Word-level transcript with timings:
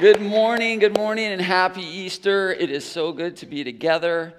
Good 0.00 0.20
morning, 0.20 0.78
good 0.78 0.94
morning, 0.94 1.32
and 1.32 1.40
happy 1.40 1.80
Easter. 1.80 2.52
It 2.52 2.68
is 2.68 2.84
so 2.84 3.14
good 3.14 3.34
to 3.38 3.46
be 3.46 3.64
together. 3.64 4.34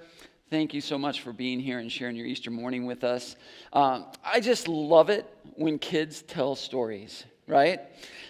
Thank 0.50 0.72
you 0.72 0.80
so 0.80 0.96
much 0.96 1.20
for 1.20 1.32
being 1.32 1.58
here 1.58 1.80
and 1.80 1.90
sharing 1.90 2.14
your 2.14 2.26
Easter 2.26 2.52
morning 2.52 2.86
with 2.86 3.02
us. 3.02 3.34
Um, 3.72 4.06
I 4.24 4.38
just 4.38 4.68
love 4.68 5.10
it 5.10 5.26
when 5.56 5.80
kids 5.80 6.22
tell 6.22 6.54
stories, 6.54 7.24
right? 7.48 7.80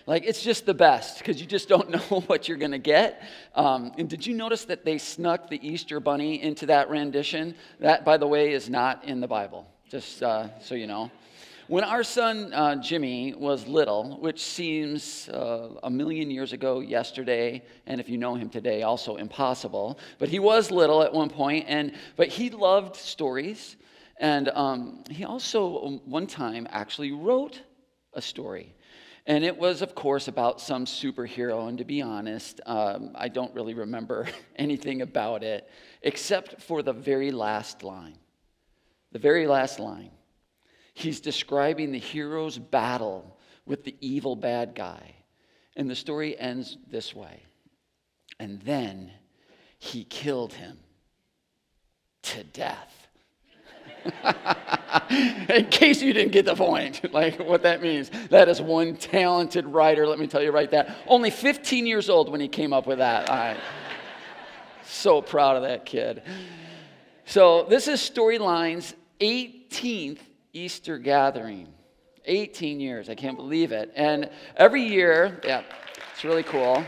Like, 0.06 0.24
it's 0.24 0.42
just 0.42 0.64
the 0.64 0.72
best 0.72 1.18
because 1.18 1.38
you 1.38 1.46
just 1.46 1.68
don't 1.68 1.90
know 2.10 2.20
what 2.28 2.48
you're 2.48 2.56
going 2.56 2.70
to 2.70 2.78
get. 2.78 3.22
Um, 3.54 3.92
and 3.98 4.08
did 4.08 4.26
you 4.26 4.32
notice 4.32 4.64
that 4.64 4.86
they 4.86 4.96
snuck 4.96 5.50
the 5.50 5.60
Easter 5.68 6.00
bunny 6.00 6.42
into 6.42 6.64
that 6.66 6.88
rendition? 6.88 7.54
That, 7.78 8.06
by 8.06 8.16
the 8.16 8.26
way, 8.26 8.54
is 8.54 8.70
not 8.70 9.04
in 9.04 9.20
the 9.20 9.28
Bible, 9.28 9.66
just 9.90 10.22
uh, 10.22 10.58
so 10.60 10.74
you 10.74 10.86
know. 10.86 11.10
When 11.68 11.84
our 11.84 12.02
son 12.02 12.54
uh, 12.54 12.76
Jimmy 12.76 13.34
was 13.34 13.68
little, 13.68 14.16
which 14.20 14.42
seems 14.42 15.28
uh, 15.28 15.68
a 15.82 15.90
million 15.90 16.30
years 16.30 16.54
ago 16.54 16.80
yesterday, 16.80 17.62
and 17.84 18.00
if 18.00 18.08
you 18.08 18.16
know 18.16 18.34
him 18.36 18.48
today, 18.48 18.84
also 18.84 19.16
impossible, 19.16 19.98
but 20.18 20.30
he 20.30 20.38
was 20.38 20.70
little 20.70 21.02
at 21.02 21.12
one 21.12 21.28
point, 21.28 21.66
and 21.68 21.92
but 22.16 22.28
he 22.28 22.48
loved 22.48 22.96
stories, 22.96 23.76
and 24.16 24.48
um, 24.48 25.04
he 25.10 25.26
also 25.26 25.84
um, 25.84 26.00
one 26.06 26.26
time 26.26 26.66
actually 26.70 27.12
wrote 27.12 27.60
a 28.14 28.22
story. 28.22 28.74
And 29.26 29.44
it 29.44 29.58
was, 29.58 29.82
of 29.82 29.94
course, 29.94 30.26
about 30.26 30.62
some 30.62 30.86
superhero. 30.86 31.68
And 31.68 31.76
to 31.76 31.84
be 31.84 32.00
honest, 32.00 32.62
um, 32.64 33.10
I 33.14 33.28
don't 33.28 33.54
really 33.54 33.74
remember 33.74 34.26
anything 34.56 35.02
about 35.02 35.42
it 35.42 35.68
except 36.00 36.62
for 36.62 36.82
the 36.82 36.94
very 36.94 37.30
last 37.30 37.82
line. 37.82 38.16
The 39.12 39.18
very 39.18 39.46
last 39.46 39.78
line. 39.78 40.12
He's 40.98 41.20
describing 41.20 41.92
the 41.92 41.98
hero's 42.00 42.58
battle 42.58 43.38
with 43.64 43.84
the 43.84 43.94
evil 44.00 44.34
bad 44.34 44.74
guy. 44.74 45.14
And 45.76 45.88
the 45.88 45.94
story 45.94 46.36
ends 46.36 46.76
this 46.90 47.14
way. 47.14 47.44
And 48.40 48.60
then 48.62 49.12
he 49.78 50.02
killed 50.02 50.54
him 50.54 50.76
to 52.22 52.42
death. 52.42 53.06
In 55.48 55.66
case 55.66 56.02
you 56.02 56.12
didn't 56.12 56.32
get 56.32 56.46
the 56.46 56.56
point, 56.56 57.12
like 57.14 57.38
what 57.38 57.62
that 57.62 57.80
means. 57.80 58.10
That 58.30 58.48
is 58.48 58.60
one 58.60 58.96
talented 58.96 59.66
writer, 59.66 60.04
let 60.04 60.18
me 60.18 60.26
tell 60.26 60.42
you 60.42 60.50
right 60.50 60.70
that. 60.72 60.96
Only 61.06 61.30
15 61.30 61.86
years 61.86 62.10
old 62.10 62.28
when 62.28 62.40
he 62.40 62.48
came 62.48 62.72
up 62.72 62.88
with 62.88 62.98
that. 62.98 63.30
I, 63.30 63.56
so 64.84 65.22
proud 65.22 65.54
of 65.54 65.62
that 65.62 65.86
kid. 65.86 66.24
So, 67.24 67.66
this 67.68 67.86
is 67.86 68.00
Storyline's 68.00 68.96
18th 69.20 70.18
Easter 70.52 70.98
gathering. 70.98 71.68
18 72.28 72.78
years. 72.78 73.08
I 73.08 73.14
can't 73.14 73.36
believe 73.36 73.72
it. 73.72 73.90
And 73.96 74.30
every 74.56 74.82
year, 74.82 75.40
yeah, 75.44 75.62
it's 76.12 76.24
really 76.24 76.42
cool. 76.42 76.84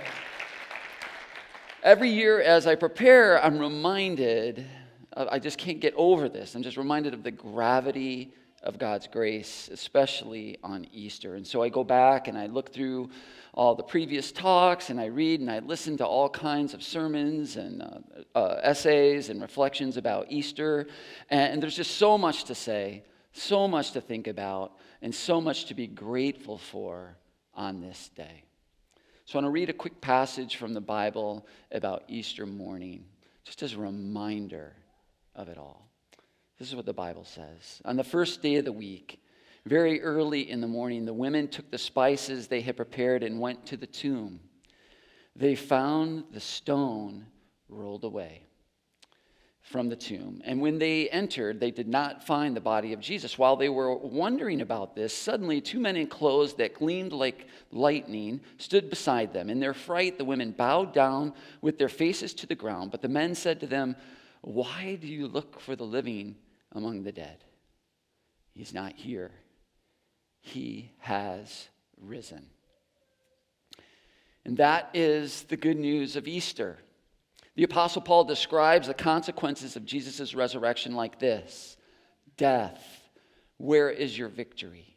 Every 1.82 2.10
year 2.10 2.40
as 2.42 2.66
I 2.66 2.74
prepare, 2.74 3.42
I'm 3.42 3.58
reminded, 3.58 4.66
of, 5.14 5.28
I 5.28 5.38
just 5.38 5.56
can't 5.56 5.80
get 5.80 5.94
over 5.96 6.28
this. 6.28 6.54
I'm 6.54 6.62
just 6.62 6.76
reminded 6.76 7.14
of 7.14 7.22
the 7.22 7.30
gravity 7.30 8.34
of 8.62 8.78
God's 8.78 9.06
grace, 9.06 9.70
especially 9.72 10.58
on 10.62 10.86
Easter. 10.92 11.36
And 11.36 11.46
so 11.46 11.62
I 11.62 11.70
go 11.70 11.82
back 11.82 12.28
and 12.28 12.36
I 12.36 12.46
look 12.46 12.70
through 12.72 13.08
all 13.54 13.74
the 13.74 13.82
previous 13.82 14.30
talks 14.30 14.90
and 14.90 15.00
I 15.00 15.06
read 15.06 15.40
and 15.40 15.50
I 15.50 15.60
listen 15.60 15.96
to 15.96 16.06
all 16.06 16.28
kinds 16.28 16.74
of 16.74 16.82
sermons 16.82 17.56
and 17.56 17.82
uh, 17.82 18.38
uh, 18.38 18.60
essays 18.62 19.30
and 19.30 19.40
reflections 19.40 19.96
about 19.96 20.26
Easter. 20.28 20.86
And, 21.30 21.54
and 21.54 21.62
there's 21.62 21.76
just 21.76 21.96
so 21.96 22.18
much 22.18 22.44
to 22.44 22.54
say. 22.54 23.04
So 23.32 23.68
much 23.68 23.92
to 23.92 24.00
think 24.00 24.26
about 24.26 24.72
and 25.02 25.14
so 25.14 25.40
much 25.40 25.66
to 25.66 25.74
be 25.74 25.86
grateful 25.86 26.58
for 26.58 27.16
on 27.54 27.80
this 27.80 28.10
day. 28.14 28.44
So 29.24 29.38
I 29.38 29.42
want 29.42 29.46
to 29.46 29.50
read 29.50 29.70
a 29.70 29.74
quick 29.74 30.00
passage 30.00 30.56
from 30.56 30.74
the 30.74 30.80
Bible 30.80 31.46
about 31.70 32.04
Easter 32.08 32.46
morning, 32.46 33.04
just 33.44 33.62
as 33.62 33.74
a 33.74 33.78
reminder 33.78 34.74
of 35.36 35.48
it 35.48 35.56
all. 35.56 35.88
This 36.58 36.68
is 36.68 36.76
what 36.76 36.86
the 36.86 36.92
Bible 36.92 37.24
says. 37.24 37.80
On 37.84 37.96
the 37.96 38.04
first 38.04 38.42
day 38.42 38.56
of 38.56 38.64
the 38.64 38.72
week, 38.72 39.22
very 39.66 40.02
early 40.02 40.50
in 40.50 40.60
the 40.60 40.66
morning, 40.66 41.04
the 41.04 41.14
women 41.14 41.46
took 41.48 41.70
the 41.70 41.78
spices 41.78 42.48
they 42.48 42.60
had 42.60 42.76
prepared 42.76 43.22
and 43.22 43.40
went 43.40 43.64
to 43.66 43.76
the 43.76 43.86
tomb. 43.86 44.40
They 45.36 45.54
found 45.54 46.24
the 46.32 46.40
stone 46.40 47.26
rolled 47.68 48.04
away 48.04 48.42
from 49.62 49.88
the 49.88 49.96
tomb. 49.96 50.40
And 50.44 50.60
when 50.60 50.78
they 50.78 51.08
entered, 51.08 51.60
they 51.60 51.70
did 51.70 51.86
not 51.86 52.26
find 52.26 52.56
the 52.56 52.60
body 52.60 52.92
of 52.92 53.00
Jesus. 53.00 53.38
While 53.38 53.56
they 53.56 53.68
were 53.68 53.94
wondering 53.94 54.60
about 54.60 54.96
this, 54.96 55.16
suddenly 55.16 55.60
two 55.60 55.78
men 55.78 55.96
in 55.96 56.06
clothes 56.06 56.54
that 56.54 56.74
gleamed 56.74 57.12
like 57.12 57.46
lightning 57.70 58.40
stood 58.58 58.90
beside 58.90 59.32
them. 59.32 59.50
In 59.50 59.60
their 59.60 59.74
fright, 59.74 60.18
the 60.18 60.24
women 60.24 60.52
bowed 60.52 60.92
down 60.92 61.34
with 61.60 61.78
their 61.78 61.88
faces 61.88 62.34
to 62.34 62.46
the 62.46 62.54
ground. 62.54 62.90
But 62.90 63.02
the 63.02 63.08
men 63.08 63.34
said 63.34 63.60
to 63.60 63.66
them, 63.66 63.96
Why 64.40 64.98
do 65.00 65.06
you 65.06 65.28
look 65.28 65.60
for 65.60 65.76
the 65.76 65.84
living 65.84 66.36
among 66.72 67.02
the 67.02 67.12
dead? 67.12 67.44
He's 68.54 68.74
not 68.74 68.94
here, 68.94 69.30
he 70.40 70.92
has 70.98 71.68
risen. 72.00 72.46
And 74.44 74.56
that 74.56 74.90
is 74.94 75.42
the 75.44 75.56
good 75.56 75.76
news 75.76 76.16
of 76.16 76.26
Easter. 76.26 76.78
The 77.60 77.64
Apostle 77.64 78.00
Paul 78.00 78.24
describes 78.24 78.86
the 78.86 78.94
consequences 78.94 79.76
of 79.76 79.84
Jesus' 79.84 80.34
resurrection 80.34 80.94
like 80.94 81.18
this 81.18 81.76
Death, 82.38 82.82
where 83.58 83.90
is 83.90 84.16
your 84.16 84.30
victory? 84.30 84.96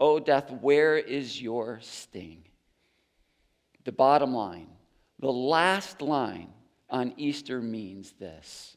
Oh, 0.00 0.18
death, 0.18 0.50
where 0.50 0.98
is 0.98 1.40
your 1.40 1.78
sting? 1.80 2.42
The 3.84 3.92
bottom 3.92 4.34
line, 4.34 4.66
the 5.20 5.30
last 5.30 6.02
line 6.02 6.52
on 6.90 7.14
Easter 7.18 7.62
means 7.62 8.14
this 8.18 8.76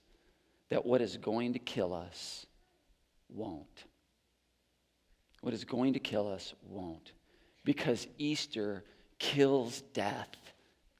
that 0.69 0.85
what 0.85 1.01
is 1.01 1.17
going 1.17 1.53
to 1.53 1.59
kill 1.59 1.95
us 1.95 2.45
won't. 3.27 3.85
What 5.41 5.55
is 5.55 5.63
going 5.63 5.93
to 5.93 5.99
kill 5.99 6.31
us 6.31 6.53
won't. 6.61 7.13
Because 7.63 8.05
Easter 8.19 8.83
kills 9.17 9.81
death 9.93 10.29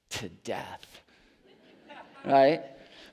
to 0.08 0.28
death 0.28 1.04
right? 2.26 2.62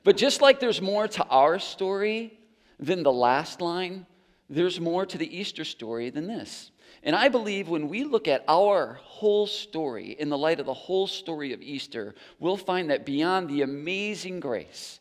But 0.04 0.18
just 0.18 0.42
like 0.42 0.60
there's 0.60 0.82
more 0.82 1.08
to 1.08 1.26
our 1.26 1.60
story 1.60 2.38
than 2.80 3.04
the 3.04 3.12
last 3.12 3.62
line, 3.62 4.06
there's 4.50 4.80
more 4.80 5.06
to 5.06 5.18
the 5.18 5.38
Easter 5.38 5.64
story 5.64 6.10
than 6.10 6.28
this. 6.28 6.72
And 7.04 7.16
I 7.16 7.30
believe 7.30 7.68
when 7.68 7.90
we 7.90 8.04
look 8.04 8.28
at 8.28 8.44
our 8.48 9.00
whole 9.04 9.46
story 9.48 10.16
in 10.18 10.30
the 10.30 10.38
light 10.38 10.60
of 10.60 10.66
the 10.66 10.74
whole 10.74 11.08
story 11.08 11.54
of 11.54 11.62
Easter, 11.62 12.16
we'll 12.40 12.58
find 12.58 12.90
that 12.90 13.06
beyond 13.06 13.50
the 13.50 13.62
amazing 13.62 14.40
grace 14.40 15.00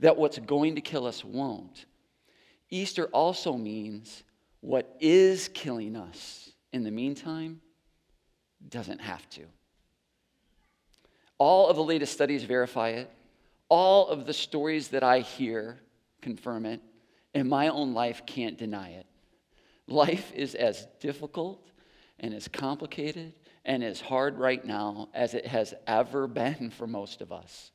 that 0.00 0.16
what's 0.16 0.38
going 0.38 0.74
to 0.74 0.80
kill 0.80 1.06
us 1.06 1.24
won't, 1.24 1.86
Easter 2.70 3.06
also 3.06 3.56
means 3.56 4.24
what 4.60 4.96
is 5.00 5.48
killing 5.48 5.94
us 5.94 6.50
in 6.72 6.84
the 6.84 6.90
meantime 6.90 7.60
doesn't 8.68 9.00
have 9.00 9.28
to. 9.30 9.42
All 11.36 11.68
of 11.68 11.76
the 11.76 11.82
latest 11.82 12.12
studies 12.12 12.44
verify 12.44 12.90
it 12.90 13.10
all 13.72 14.08
of 14.08 14.26
the 14.26 14.34
stories 14.34 14.88
that 14.88 15.02
I 15.02 15.20
hear 15.20 15.80
confirm 16.20 16.66
it, 16.66 16.82
and 17.32 17.48
my 17.48 17.68
own 17.68 17.94
life 17.94 18.26
can't 18.26 18.58
deny 18.58 18.90
it. 18.90 19.06
Life 19.88 20.30
is 20.34 20.54
as 20.54 20.86
difficult 21.00 21.70
and 22.20 22.34
as 22.34 22.48
complicated 22.48 23.32
and 23.64 23.82
as 23.82 23.98
hard 23.98 24.38
right 24.38 24.62
now 24.62 25.08
as 25.14 25.32
it 25.32 25.46
has 25.46 25.72
ever 25.86 26.26
been 26.26 26.68
for 26.76 26.86
most 26.86 27.22
of 27.22 27.32
us. 27.32 27.70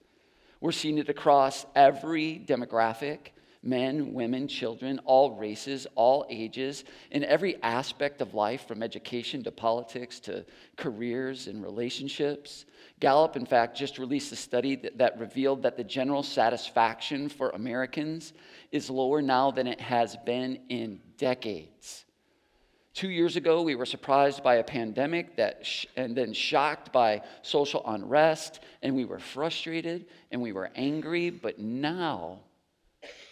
We're 0.61 0.71
seeing 0.71 0.99
it 0.99 1.09
across 1.09 1.65
every 1.73 2.43
demographic 2.45 3.29
men, 3.63 4.13
women, 4.13 4.47
children, 4.47 4.99
all 5.05 5.31
races, 5.31 5.87
all 5.95 6.25
ages, 6.29 6.83
in 7.11 7.23
every 7.23 7.61
aspect 7.63 8.21
of 8.21 8.33
life, 8.33 8.67
from 8.67 8.83
education 8.83 9.43
to 9.43 9.51
politics 9.51 10.19
to 10.21 10.45
careers 10.75 11.47
and 11.47 11.63
relationships. 11.63 12.65
Gallup, 12.99 13.35
in 13.35 13.45
fact, 13.45 13.77
just 13.77 13.99
released 13.99 14.31
a 14.31 14.35
study 14.35 14.75
that, 14.75 14.97
that, 14.97 15.19
revealed 15.19 15.63
that 15.63 15.77
the 15.77 15.83
general 15.83 16.23
satisfaction 16.23 17.29
for 17.29 17.49
Americans 17.51 18.33
is 18.71 18.89
lower 18.89 19.21
now 19.21 19.51
than 19.51 19.67
it 19.67 19.79
has 19.81 20.15
been 20.25 20.59
in 20.69 20.99
decades. 21.17 22.05
Two 22.97 23.09
years 23.09 23.35
ago, 23.35 23.61
we 23.61 23.75
were 23.75 23.85
surprised 23.85 24.41
by 24.41 24.55
a 24.55 24.63
pandemic 24.63 25.35
that 25.35 25.63
sh- 25.63 25.85
and 25.95 26.15
then 26.17 26.33
shocked 26.33 26.91
by 26.91 27.21
social 27.43 27.83
unrest, 27.85 28.61
and 28.81 28.95
we 28.95 29.05
were 29.05 29.19
frustrated 29.19 30.07
and 30.31 30.41
we 30.41 30.51
were 30.51 30.71
angry. 30.75 31.29
But 31.29 31.59
now 31.59 32.39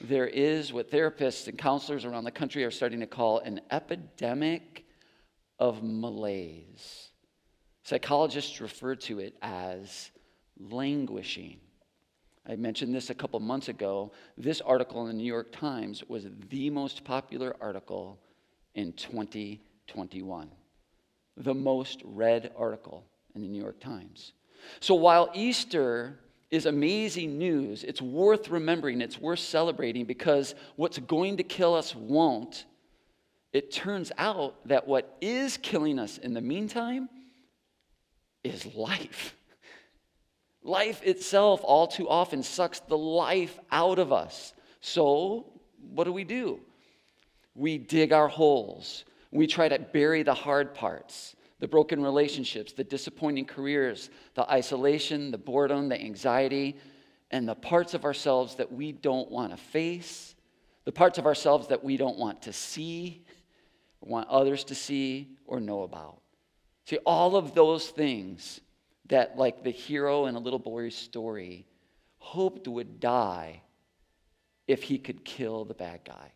there 0.01 0.27
is 0.27 0.73
what 0.73 0.91
therapists 0.91 1.47
and 1.47 1.57
counselors 1.57 2.05
around 2.05 2.23
the 2.23 2.31
country 2.31 2.63
are 2.63 2.71
starting 2.71 2.99
to 2.99 3.07
call 3.07 3.39
an 3.39 3.61
epidemic 3.71 4.85
of 5.59 5.83
malaise. 5.83 7.11
Psychologists 7.83 8.61
refer 8.61 8.95
to 8.95 9.19
it 9.19 9.35
as 9.41 10.11
languishing. 10.59 11.59
I 12.47 12.55
mentioned 12.55 12.93
this 12.93 13.09
a 13.09 13.15
couple 13.15 13.39
months 13.39 13.69
ago. 13.69 14.11
This 14.37 14.61
article 14.61 15.01
in 15.01 15.07
the 15.07 15.13
New 15.13 15.27
York 15.27 15.51
Times 15.51 16.03
was 16.07 16.27
the 16.49 16.69
most 16.69 17.03
popular 17.03 17.55
article 17.59 18.19
in 18.75 18.93
2021. 18.93 20.51
The 21.37 21.53
most 21.53 22.01
read 22.05 22.51
article 22.55 23.05
in 23.33 23.41
the 23.41 23.47
New 23.47 23.61
York 23.61 23.79
Times. 23.79 24.33
So 24.79 24.95
while 24.95 25.31
Easter 25.33 26.19
is 26.51 26.65
amazing 26.65 27.37
news, 27.37 27.83
it's 27.83 28.01
worth 28.01 28.49
remembering, 28.49 29.01
it's 29.01 29.19
worth 29.19 29.39
celebrating 29.39 30.05
because 30.05 30.55
what's 30.75 30.99
going 30.99 31.37
to 31.37 31.43
kill 31.43 31.73
us 31.73 31.95
won't. 31.95 32.65
It 33.51 33.71
turns 33.71 34.11
out 34.17 34.55
that 34.67 34.87
what 34.87 35.17
is 35.21 35.57
killing 35.57 35.97
us 35.97 36.17
in 36.17 36.33
the 36.33 36.41
meantime 36.41 37.09
is 38.43 38.65
life. 38.75 39.35
Life 40.63 41.03
itself, 41.03 41.61
all 41.63 41.85
too 41.85 42.09
often, 42.09 42.41
sucks 42.41 42.79
the 42.79 42.97
life 42.97 43.59
out 43.71 43.99
of 43.99 44.11
us. 44.11 44.51
So, 44.81 45.45
what 45.93 46.05
do 46.05 46.11
we 46.11 46.23
do? 46.23 46.59
We 47.53 47.77
dig 47.77 48.11
our 48.11 48.27
holes. 48.27 49.05
We 49.29 49.45
try 49.45 49.69
to 49.69 49.77
bury 49.77 50.23
the 50.23 50.33
hard 50.33 50.73
parts 50.73 51.35
the 51.65 51.69
broken 51.69 51.99
relationships, 52.03 52.73
the 52.73 52.83
disappointing 52.83 53.43
careers, 53.43 54.11
the 54.35 54.47
isolation, 54.51 55.31
the 55.31 55.37
boredom, 55.39 55.89
the 55.89 55.99
anxiety, 55.99 56.77
and 57.31 57.49
the 57.49 57.55
parts 57.55 57.95
of 57.95 58.05
ourselves 58.05 58.53
that 58.53 58.71
we 58.71 58.91
don't 58.91 59.31
want 59.31 59.49
to 59.49 59.57
face, 59.57 60.35
the 60.83 60.91
parts 60.91 61.17
of 61.17 61.25
ourselves 61.25 61.69
that 61.69 61.83
we 61.83 61.97
don't 61.97 62.19
want 62.19 62.39
to 62.43 62.53
see, 62.53 63.25
want 63.99 64.29
others 64.29 64.63
to 64.63 64.75
see, 64.75 65.27
or 65.47 65.59
know 65.59 65.81
about. 65.81 66.21
See, 66.85 66.97
all 66.97 67.35
of 67.35 67.55
those 67.55 67.87
things 67.87 68.61
that, 69.07 69.35
like 69.35 69.63
the 69.63 69.71
hero 69.71 70.27
in 70.27 70.35
a 70.35 70.39
little 70.39 70.59
boy's 70.59 70.93
story, 70.93 71.65
hoped 72.19 72.67
would 72.67 72.99
die 72.99 73.63
if 74.67 74.83
he 74.83 74.99
could 74.99 75.25
kill 75.25 75.65
the 75.65 75.73
bad 75.73 76.01
guy. 76.05 76.31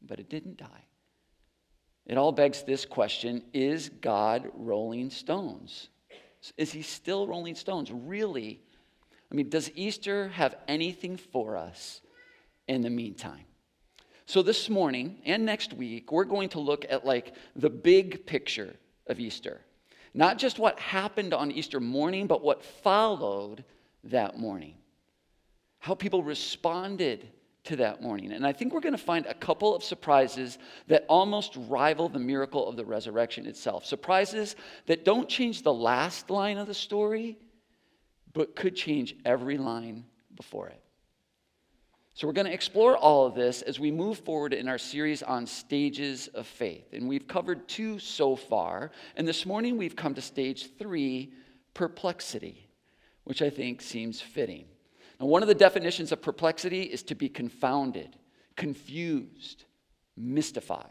But 0.00 0.20
it 0.20 0.30
didn't 0.30 0.56
die. 0.56 0.86
It 2.08 2.16
all 2.16 2.32
begs 2.32 2.62
this 2.62 2.84
question 2.84 3.42
Is 3.52 3.90
God 4.00 4.50
rolling 4.54 5.10
stones? 5.10 5.88
Is 6.56 6.72
he 6.72 6.82
still 6.82 7.26
rolling 7.26 7.54
stones? 7.54 7.92
Really? 7.92 8.60
I 9.30 9.34
mean, 9.34 9.50
does 9.50 9.70
Easter 9.74 10.28
have 10.28 10.56
anything 10.66 11.18
for 11.18 11.56
us 11.56 12.00
in 12.66 12.80
the 12.80 12.90
meantime? 12.90 13.44
So 14.24 14.42
this 14.42 14.70
morning 14.70 15.20
and 15.24 15.44
next 15.44 15.74
week, 15.74 16.10
we're 16.10 16.24
going 16.24 16.48
to 16.50 16.60
look 16.60 16.86
at 16.88 17.04
like 17.04 17.34
the 17.56 17.70
big 17.70 18.24
picture 18.26 18.76
of 19.06 19.20
Easter. 19.20 19.60
Not 20.14 20.38
just 20.38 20.58
what 20.58 20.78
happened 20.78 21.34
on 21.34 21.50
Easter 21.50 21.80
morning, 21.80 22.26
but 22.26 22.42
what 22.42 22.64
followed 22.64 23.64
that 24.04 24.38
morning. 24.38 24.74
How 25.78 25.94
people 25.94 26.22
responded 26.22 27.28
to 27.68 27.76
that 27.76 28.02
morning. 28.02 28.32
And 28.32 28.46
I 28.46 28.52
think 28.52 28.72
we're 28.72 28.80
going 28.80 28.96
to 28.96 28.98
find 28.98 29.26
a 29.26 29.34
couple 29.34 29.74
of 29.74 29.84
surprises 29.84 30.58
that 30.88 31.04
almost 31.08 31.54
rival 31.68 32.08
the 32.08 32.18
miracle 32.18 32.66
of 32.68 32.76
the 32.76 32.84
resurrection 32.84 33.46
itself. 33.46 33.84
Surprises 33.84 34.56
that 34.86 35.04
don't 35.04 35.28
change 35.28 35.62
the 35.62 35.72
last 35.72 36.30
line 36.30 36.58
of 36.58 36.66
the 36.66 36.74
story, 36.74 37.38
but 38.32 38.56
could 38.56 38.74
change 38.74 39.14
every 39.24 39.58
line 39.58 40.04
before 40.34 40.68
it. 40.68 40.82
So, 42.14 42.26
we're 42.26 42.32
going 42.32 42.48
to 42.48 42.52
explore 42.52 42.96
all 42.96 43.26
of 43.26 43.36
this 43.36 43.62
as 43.62 43.78
we 43.78 43.92
move 43.92 44.18
forward 44.18 44.52
in 44.52 44.66
our 44.66 44.78
series 44.78 45.22
on 45.22 45.46
stages 45.46 46.26
of 46.28 46.48
faith. 46.48 46.92
And 46.92 47.06
we've 47.06 47.28
covered 47.28 47.68
two 47.68 48.00
so 48.00 48.34
far. 48.34 48.90
And 49.14 49.28
this 49.28 49.46
morning 49.46 49.76
we've 49.76 49.94
come 49.94 50.14
to 50.14 50.20
stage 50.20 50.70
three 50.78 51.32
perplexity, 51.74 52.68
which 53.22 53.40
I 53.40 53.50
think 53.50 53.82
seems 53.82 54.20
fitting. 54.20 54.64
And 55.18 55.28
one 55.28 55.42
of 55.42 55.48
the 55.48 55.54
definitions 55.54 56.12
of 56.12 56.22
perplexity 56.22 56.82
is 56.82 57.02
to 57.04 57.14
be 57.14 57.28
confounded, 57.28 58.16
confused, 58.56 59.64
mystified. 60.16 60.86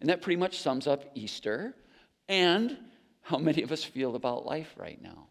And 0.00 0.08
that 0.08 0.22
pretty 0.22 0.38
much 0.38 0.60
sums 0.60 0.86
up 0.86 1.04
Easter 1.14 1.74
and 2.28 2.76
how 3.20 3.38
many 3.38 3.62
of 3.62 3.72
us 3.72 3.84
feel 3.84 4.16
about 4.16 4.46
life 4.46 4.74
right 4.76 5.00
now. 5.00 5.26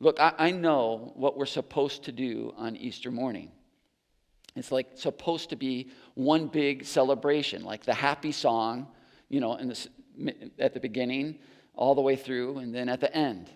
Look, 0.00 0.20
I, 0.20 0.34
I 0.38 0.50
know 0.50 1.12
what 1.16 1.36
we're 1.36 1.46
supposed 1.46 2.04
to 2.04 2.12
do 2.12 2.52
on 2.56 2.76
Easter 2.76 3.10
morning. 3.10 3.50
It's 4.56 4.70
like 4.70 4.90
supposed 4.94 5.50
to 5.50 5.56
be 5.56 5.90
one 6.14 6.46
big 6.46 6.84
celebration, 6.84 7.64
like 7.64 7.84
the 7.84 7.94
happy 7.94 8.32
song, 8.32 8.86
you 9.28 9.40
know, 9.40 9.56
the, 9.56 9.88
at 10.58 10.74
the 10.74 10.80
beginning, 10.80 11.38
all 11.74 11.94
the 11.94 12.00
way 12.00 12.14
through, 12.14 12.58
and 12.58 12.72
then 12.72 12.88
at 12.88 13.00
the 13.00 13.12
end. 13.14 13.50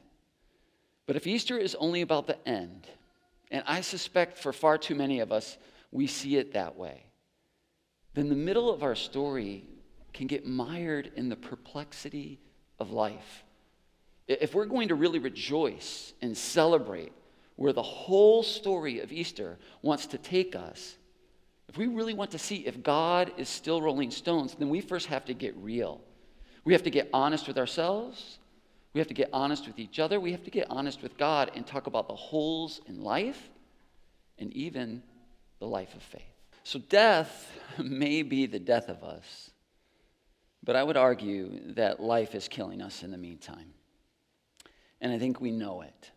But 1.07 1.17
if 1.17 1.27
Easter 1.27 1.57
is 1.57 1.77
only 1.77 2.01
about 2.01 2.27
the 2.27 2.49
end, 2.49 2.89
and 3.51 3.63
I 3.67 3.81
suspect 3.81 4.39
for 4.39 4.53
far 4.53 4.79
too 4.79 4.95
many 4.95 5.21
of 5.21 5.33
us, 5.33 5.57
we 5.91 6.07
see 6.07 6.37
it 6.37 6.53
that 6.53 6.77
way. 6.77 7.05
Then 8.15 8.29
the 8.29 8.35
middle 8.35 8.71
of 8.73 8.83
our 8.83 8.95
story 8.95 9.65
can 10.13 10.27
get 10.27 10.47
mired 10.47 11.13
in 11.17 11.29
the 11.29 11.37
perplexity 11.37 12.41
of 12.79 12.91
life. 12.91 13.45
If 14.27 14.55
we're 14.55 14.67
going 14.67 14.89
to 14.89 14.95
really 14.95 15.19
rejoice 15.19 16.13
and 16.21 16.37
celebrate 16.37 17.13
where 17.57 17.73
the 17.73 17.83
whole 17.83 18.43
story 18.43 19.01
of 19.01 19.13
Easter 19.13 19.59
wants 19.83 20.07
to 20.09 20.19
take 20.19 20.55
us, 20.55 20.97
if 21.69 21.77
we 21.77 21.87
really 21.87 22.15
want 22.15 22.31
to 22.33 22.39
see 22.39 22.67
if 22.67 22.83
God 22.83 23.33
is 23.37 23.49
still 23.49 23.81
rolling 23.81 24.11
stones, 24.11 24.55
then 24.55 24.69
we 24.69 24.81
first 24.81 25.07
have 25.07 25.25
to 25.27 25.35
get 25.35 25.57
real. 25.57 26.01
We 26.65 26.73
have 26.73 26.83
to 26.83 26.91
get 26.91 27.09
honest 27.13 27.47
with 27.47 27.59
ourselves 27.59 28.39
we 28.99 29.01
have 29.01 29.07
to 29.07 29.15
get 29.15 29.31
honest 29.33 29.69
with 29.69 29.79
each 29.79 30.01
other. 30.01 30.19
We 30.19 30.33
have 30.33 30.43
to 30.43 30.51
get 30.51 30.67
honest 30.71 31.05
with 31.05 31.17
God 31.17 31.53
and 31.55 31.65
talk 31.65 31.87
about 31.87 32.09
the 32.09 32.17
holes 32.17 32.81
in 32.89 33.01
life 33.01 33.49
and 34.41 34.53
even 34.55 35.05
the 35.61 35.67
life 35.67 35.95
of 35.95 36.03
faith. 36.03 36.23
So, 36.65 36.81
death 36.81 37.49
may 37.79 38.23
be 38.23 38.47
the 38.47 38.59
death 38.59 38.89
of 38.89 39.05
us, 39.05 39.53
but 40.65 40.75
I 40.75 40.83
would 40.83 40.97
argue 40.97 41.73
that 41.75 42.01
life 42.01 42.35
is 42.35 42.49
killing 42.49 42.83
us 42.83 43.05
in 43.05 43.13
the 43.13 43.17
meantime. 43.17 43.73
And 45.01 45.13
I 45.13 45.19
think 45.21 45.41
we 45.41 45.53
know 45.53 45.83
it. 45.83 46.11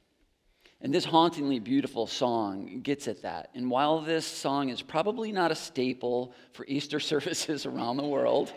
And 0.81 0.91
this 0.91 1.05
hauntingly 1.05 1.59
beautiful 1.59 2.07
song 2.07 2.79
gets 2.81 3.07
at 3.07 3.21
that. 3.21 3.51
And 3.53 3.69
while 3.69 4.01
this 4.01 4.25
song 4.25 4.69
is 4.69 4.81
probably 4.81 5.31
not 5.31 5.51
a 5.51 5.55
staple 5.55 6.33
for 6.53 6.65
Easter 6.67 6.99
services 7.11 7.67
around 7.67 7.97
the 7.97 8.07
world, 8.07 8.51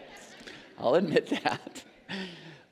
I'll 0.79 0.95
admit 0.95 1.27
that. 1.45 1.85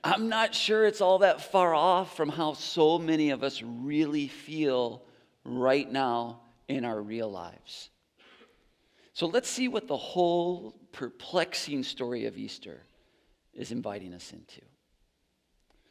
I'm 0.05 0.29
not 0.29 0.55
sure 0.55 0.85
it's 0.85 1.01
all 1.01 1.19
that 1.19 1.41
far 1.41 1.75
off 1.75 2.17
from 2.17 2.29
how 2.29 2.55
so 2.55 2.99
many 2.99 3.31
of 3.31 3.43
us 3.45 3.63
really 3.63 4.29
feel 4.29 5.03
right 5.45 5.91
now 5.91 6.41
in 6.69 6.85
our 6.85 7.01
real 7.01 7.31
lives. 7.31 7.91
So 9.13 9.27
let's 9.27 9.49
see 9.49 9.69
what 9.69 9.87
the 9.87 9.97
whole 9.97 10.75
perplexing 10.91 11.85
story 11.85 12.27
of 12.27 12.37
Easter 12.37 12.83
is 13.55 13.71
inviting 13.71 14.15
us 14.15 14.33
into. 14.33 14.63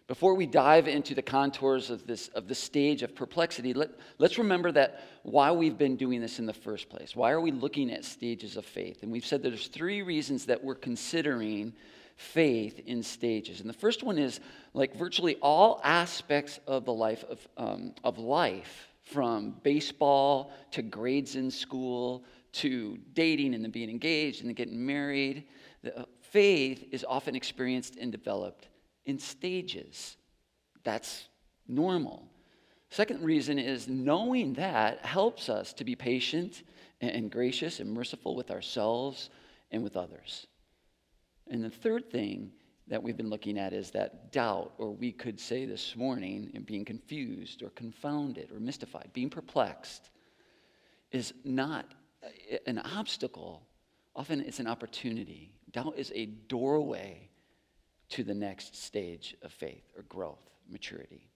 Before 0.07 0.33
we 0.33 0.45
dive 0.45 0.89
into 0.89 1.15
the 1.15 1.21
contours 1.21 1.89
of 1.89 2.05
this 2.05 2.27
of 2.29 2.49
the 2.49 2.55
stage 2.55 3.01
of 3.01 3.15
perplexity, 3.15 3.73
let, 3.73 3.91
let's 4.17 4.37
remember 4.37 4.69
that 4.73 5.05
why 5.23 5.51
we've 5.51 5.77
been 5.77 5.95
doing 5.95 6.19
this 6.19 6.37
in 6.37 6.45
the 6.45 6.53
first 6.53 6.89
place. 6.89 7.15
Why 7.15 7.31
are 7.31 7.39
we 7.39 7.51
looking 7.51 7.89
at 7.91 8.03
stages 8.03 8.57
of 8.57 8.65
faith? 8.65 9.03
And 9.03 9.11
we've 9.11 9.25
said 9.25 9.41
there's 9.41 9.67
three 9.67 10.01
reasons 10.01 10.47
that 10.47 10.61
we're 10.61 10.75
considering 10.75 11.71
faith 12.21 12.79
in 12.85 13.01
stages. 13.03 13.59
And 13.59 13.69
the 13.69 13.73
first 13.73 14.03
one 14.03 14.17
is 14.17 14.39
like 14.73 14.95
virtually 14.95 15.35
all 15.41 15.81
aspects 15.83 16.59
of 16.67 16.85
the 16.85 16.93
life 16.93 17.23
of, 17.29 17.47
um, 17.57 17.93
of 18.03 18.17
life, 18.19 18.87
from 19.01 19.55
baseball 19.63 20.53
to 20.71 20.81
grades 20.81 21.35
in 21.35 21.49
school 21.51 22.23
to 22.53 22.97
dating 23.13 23.53
and 23.53 23.63
then 23.63 23.71
being 23.71 23.89
engaged 23.89 24.39
and 24.39 24.49
then 24.49 24.55
getting 24.55 24.85
married. 24.85 25.45
The, 25.83 25.99
uh, 25.99 26.05
faith 26.21 26.87
is 26.91 27.05
often 27.07 27.35
experienced 27.35 27.97
and 27.97 28.11
developed 28.11 28.67
in 29.05 29.17
stages. 29.17 30.17
That's 30.83 31.27
normal. 31.67 32.27
Second 32.89 33.23
reason 33.23 33.57
is 33.57 33.87
knowing 33.87 34.53
that 34.53 35.05
helps 35.05 35.49
us 35.49 35.73
to 35.73 35.83
be 35.83 35.95
patient 35.95 36.63
and 36.99 37.31
gracious 37.31 37.79
and 37.79 37.91
merciful 37.91 38.35
with 38.35 38.51
ourselves 38.51 39.29
and 39.71 39.83
with 39.83 39.97
others. 39.97 40.47
And 41.51 41.61
the 41.61 41.69
third 41.69 42.09
thing 42.09 42.49
that 42.87 43.03
we've 43.03 43.17
been 43.17 43.29
looking 43.29 43.59
at 43.59 43.73
is 43.73 43.91
that 43.91 44.31
doubt, 44.31 44.71
or 44.77 44.91
we 44.91 45.11
could 45.11 45.37
say 45.37 45.65
this 45.65 45.97
morning, 45.97 46.49
and 46.55 46.65
being 46.65 46.85
confused 46.85 47.61
or 47.61 47.69
confounded 47.71 48.51
or 48.51 48.59
mystified, 48.59 49.09
being 49.13 49.29
perplexed, 49.29 50.09
is 51.11 51.33
not 51.43 51.85
an 52.65 52.79
obstacle. 52.79 53.67
Often 54.15 54.41
it's 54.41 54.61
an 54.61 54.67
opportunity. 54.67 55.51
Doubt 55.71 55.95
is 55.97 56.11
a 56.15 56.25
doorway 56.25 57.29
to 58.09 58.23
the 58.23 58.33
next 58.33 58.81
stage 58.81 59.35
of 59.41 59.51
faith 59.51 59.83
or 59.97 60.03
growth, 60.03 60.49
maturity. 60.69 61.27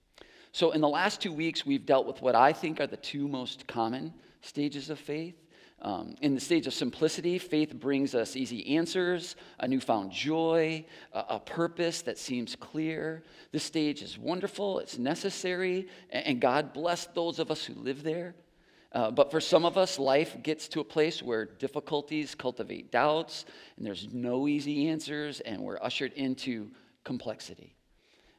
So, 0.53 0.71
in 0.71 0.79
the 0.79 0.87
last 0.87 1.19
two 1.19 1.33
weeks, 1.33 1.65
we've 1.65 1.85
dealt 1.85 2.07
with 2.07 2.21
what 2.21 2.35
I 2.35 2.53
think 2.53 2.79
are 2.79 2.87
the 2.87 2.95
two 2.95 3.27
most 3.27 3.67
common 3.67 4.13
stages 4.41 4.89
of 4.89 4.97
faith 4.97 5.35
um, 5.81 6.15
in 6.21 6.33
the 6.33 6.41
stage 6.41 6.67
of 6.67 6.73
simplicity, 6.73 7.37
faith 7.37 7.73
brings 7.73 8.15
us 8.15 8.35
easy 8.35 8.77
answers, 8.77 9.35
a 9.59 9.67
newfound 9.67 10.11
joy, 10.11 10.85
a, 11.13 11.19
a, 11.29 11.39
purpose 11.39 12.01
that 12.03 12.17
seems 12.17 12.55
clear. 12.55 13.23
This 13.51 13.63
stage 13.63 14.01
is 14.01 14.17
wonderful, 14.17 14.79
it's 14.79 14.97
necessary, 14.97 15.87
and, 16.09 16.25
and 16.25 16.41
God 16.41 16.73
bless 16.73 17.07
those 17.07 17.39
of 17.39 17.51
us 17.51 17.65
who 17.65 17.73
live 17.75 18.03
there. 18.03 18.35
Uh, 18.93 19.11
but 19.11 19.29
for 19.29 19.41
some 19.41 19.65
of 19.65 19.77
us, 19.77 19.99
life 19.99 20.41
gets 20.41 20.69
to 20.69 20.79
a 20.79 20.83
place 20.83 21.21
where 21.21 21.43
difficulties 21.43 22.33
cultivate 22.33 22.91
doubts, 22.91 23.43
and 23.75 23.85
there's 23.85 24.07
no 24.13 24.47
easy 24.47 24.87
answers, 24.87 25.41
and 25.41 25.61
we're 25.61 25.79
ushered 25.81 26.13
into 26.13 26.71
complexity. 27.03 27.75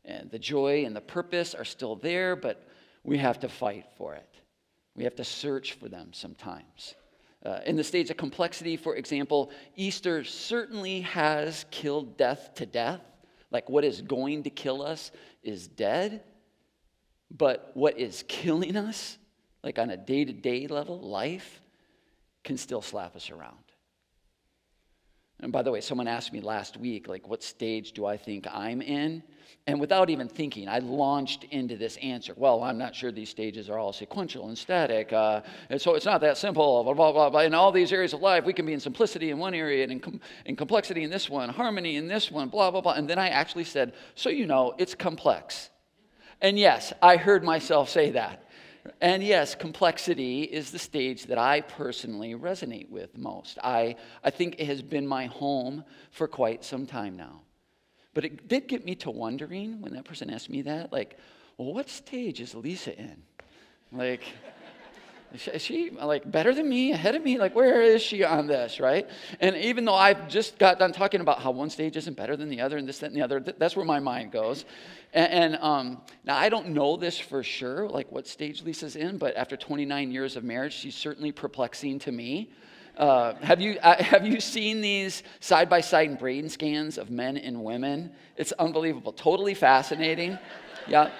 and 0.06 0.30
the 0.30 0.38
joy 0.38 0.84
and 0.84 0.96
the 0.96 1.00
purpose 1.00 1.54
are 1.54 1.64
still 1.64 1.96
there, 1.96 2.34
but 2.34 2.66
we 3.04 3.18
have 3.18 3.38
to 3.40 3.48
fight 3.48 3.84
for 3.96 4.14
it. 4.14 4.40
We 4.94 5.04
have 5.04 5.16
to 5.16 5.24
search 5.24 5.74
for 5.74 5.88
them 5.88 6.12
sometimes. 6.12 6.94
Uh, 7.46 7.60
in 7.64 7.76
the 7.76 7.84
stage 7.84 8.10
of 8.10 8.16
complexity, 8.16 8.76
for 8.76 8.96
example, 8.96 9.52
Easter 9.76 10.24
certainly 10.24 11.02
has 11.02 11.64
killed 11.70 12.16
death 12.16 12.50
to 12.56 12.66
death. 12.66 13.00
Like 13.52 13.70
what 13.70 13.84
is 13.84 14.00
going 14.00 14.42
to 14.42 14.50
kill 14.50 14.82
us 14.82 15.12
is 15.44 15.68
dead. 15.68 16.24
But 17.30 17.70
what 17.74 18.00
is 18.00 18.24
killing 18.26 18.76
us, 18.76 19.16
like 19.62 19.78
on 19.78 19.90
a 19.90 19.96
day 19.96 20.24
to 20.24 20.32
day 20.32 20.66
level, 20.66 20.98
life, 20.98 21.60
can 22.42 22.56
still 22.56 22.82
slap 22.82 23.14
us 23.14 23.30
around. 23.30 23.54
And 25.38 25.52
by 25.52 25.62
the 25.62 25.70
way, 25.70 25.80
someone 25.80 26.08
asked 26.08 26.32
me 26.32 26.40
last 26.40 26.76
week, 26.76 27.06
like, 27.06 27.28
what 27.28 27.44
stage 27.44 27.92
do 27.92 28.06
I 28.06 28.16
think 28.16 28.46
I'm 28.50 28.82
in? 28.82 29.22
And 29.68 29.80
without 29.80 30.10
even 30.10 30.28
thinking, 30.28 30.68
I 30.68 30.78
launched 30.78 31.44
into 31.50 31.76
this 31.76 31.96
answer. 31.96 32.34
Well, 32.36 32.62
I'm 32.62 32.78
not 32.78 32.94
sure 32.94 33.10
these 33.10 33.30
stages 33.30 33.68
are 33.68 33.78
all 33.78 33.92
sequential 33.92 34.46
and 34.46 34.56
static. 34.56 35.12
Uh, 35.12 35.40
and 35.70 35.80
so 35.80 35.94
it's 35.94 36.06
not 36.06 36.20
that 36.20 36.36
simple. 36.36 36.84
Blah, 36.84 36.94
blah, 36.94 37.12
blah, 37.12 37.30
blah. 37.30 37.40
In 37.40 37.52
all 37.52 37.72
these 37.72 37.92
areas 37.92 38.12
of 38.12 38.20
life, 38.20 38.44
we 38.44 38.52
can 38.52 38.64
be 38.64 38.72
in 38.72 38.80
simplicity 38.80 39.30
in 39.30 39.38
one 39.38 39.54
area 39.54 39.82
and 39.82 39.90
in, 39.90 40.00
com- 40.00 40.20
in 40.44 40.54
complexity 40.54 41.02
in 41.02 41.10
this 41.10 41.28
one, 41.28 41.48
harmony 41.48 41.96
in 41.96 42.06
this 42.06 42.30
one, 42.30 42.48
blah, 42.48 42.70
blah, 42.70 42.80
blah. 42.80 42.92
And 42.92 43.10
then 43.10 43.18
I 43.18 43.28
actually 43.28 43.64
said, 43.64 43.94
so 44.14 44.28
you 44.28 44.46
know, 44.46 44.74
it's 44.78 44.94
complex. 44.94 45.70
And 46.40 46.58
yes, 46.58 46.92
I 47.02 47.16
heard 47.16 47.42
myself 47.42 47.88
say 47.88 48.10
that. 48.12 48.44
And 49.00 49.22
yes, 49.22 49.56
complexity 49.56 50.42
is 50.42 50.70
the 50.70 50.78
stage 50.78 51.26
that 51.26 51.38
I 51.38 51.60
personally 51.60 52.34
resonate 52.34 52.88
with 52.88 53.18
most. 53.18 53.58
I, 53.64 53.96
I 54.22 54.30
think 54.30 54.56
it 54.58 54.66
has 54.66 54.80
been 54.80 55.06
my 55.06 55.26
home 55.26 55.84
for 56.12 56.28
quite 56.28 56.64
some 56.64 56.86
time 56.86 57.16
now. 57.16 57.42
But 58.16 58.24
it 58.24 58.48
did 58.48 58.66
get 58.66 58.82
me 58.82 58.94
to 58.94 59.10
wondering 59.10 59.82
when 59.82 59.92
that 59.92 60.06
person 60.06 60.30
asked 60.30 60.48
me 60.48 60.62
that, 60.62 60.90
like, 60.90 61.18
well, 61.58 61.74
what 61.74 61.90
stage 61.90 62.40
is 62.40 62.54
Lisa 62.54 62.98
in? 62.98 63.22
Like, 63.92 64.22
is 65.34 65.60
she 65.60 65.90
like 65.90 66.30
better 66.30 66.54
than 66.54 66.66
me, 66.66 66.92
ahead 66.92 67.14
of 67.14 67.22
me? 67.22 67.36
Like, 67.36 67.54
where 67.54 67.82
is 67.82 68.00
she 68.00 68.24
on 68.24 68.46
this, 68.46 68.80
right? 68.80 69.06
And 69.38 69.54
even 69.56 69.84
though 69.84 69.94
I've 69.94 70.30
just 70.30 70.58
got 70.58 70.78
done 70.78 70.92
talking 70.92 71.20
about 71.20 71.40
how 71.40 71.50
one 71.50 71.68
stage 71.68 71.94
isn't 71.98 72.16
better 72.16 72.38
than 72.38 72.48
the 72.48 72.62
other, 72.62 72.78
and 72.78 72.88
this, 72.88 73.00
that, 73.00 73.08
and 73.08 73.16
the 73.16 73.20
other, 73.20 73.38
that's 73.38 73.76
where 73.76 73.84
my 73.84 74.00
mind 74.00 74.32
goes. 74.32 74.64
And, 75.12 75.32
and 75.52 75.62
um, 75.62 76.00
now 76.24 76.38
I 76.38 76.48
don't 76.48 76.68
know 76.68 76.96
this 76.96 77.18
for 77.18 77.42
sure, 77.42 77.86
like 77.86 78.10
what 78.10 78.26
stage 78.26 78.62
Lisa's 78.62 78.96
in, 78.96 79.18
but 79.18 79.36
after 79.36 79.58
29 79.58 80.10
years 80.10 80.36
of 80.36 80.42
marriage, 80.42 80.72
she's 80.72 80.94
certainly 80.94 81.32
perplexing 81.32 81.98
to 81.98 82.12
me. 82.12 82.50
Uh, 82.96 83.34
have, 83.42 83.60
you, 83.60 83.78
uh, 83.82 84.02
have 84.02 84.26
you 84.26 84.40
seen 84.40 84.80
these 84.80 85.22
side 85.40 85.68
by 85.68 85.80
side 85.80 86.18
brain 86.18 86.48
scans 86.48 86.98
of 86.98 87.10
men 87.10 87.36
and 87.36 87.62
women? 87.62 88.12
It's 88.36 88.52
unbelievable, 88.52 89.12
totally 89.12 89.54
fascinating. 89.54 90.38
Yeah. 90.88 91.10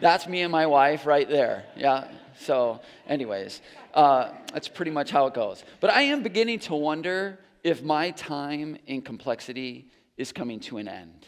That's 0.00 0.26
me 0.26 0.42
and 0.42 0.52
my 0.52 0.66
wife 0.66 1.06
right 1.06 1.26
there. 1.26 1.64
Yeah. 1.76 2.08
So, 2.38 2.82
anyways, 3.08 3.62
uh, 3.94 4.32
that's 4.52 4.68
pretty 4.68 4.90
much 4.90 5.10
how 5.10 5.26
it 5.28 5.32
goes. 5.32 5.64
But 5.80 5.88
I 5.88 6.02
am 6.02 6.22
beginning 6.22 6.58
to 6.60 6.74
wonder 6.74 7.38
if 7.62 7.82
my 7.82 8.10
time 8.10 8.76
in 8.86 9.00
complexity 9.00 9.88
is 10.18 10.30
coming 10.30 10.60
to 10.60 10.76
an 10.76 10.88
end 10.88 11.26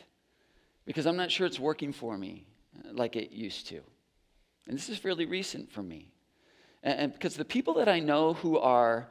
because 0.85 1.06
I'm 1.06 1.16
not 1.16 1.30
sure 1.30 1.47
it's 1.47 1.59
working 1.59 1.92
for 1.92 2.18
me 2.18 2.47
uh, 2.78 2.92
like 2.92 3.16
it 3.16 3.33
used 3.33 3.68
to. 3.68 3.80
And 4.66 4.76
this 4.76 4.88
is 4.88 4.99
fairly 4.99 5.25
recent 5.25 5.71
for 5.71 5.83
me. 5.83 6.12
And, 6.86 7.00
and 7.00 7.12
because 7.12 7.36
the 7.36 7.44
people 7.44 7.74
that 7.74 7.88
I 7.88 7.98
know 7.98 8.32
who 8.32 8.58
are 8.58 9.08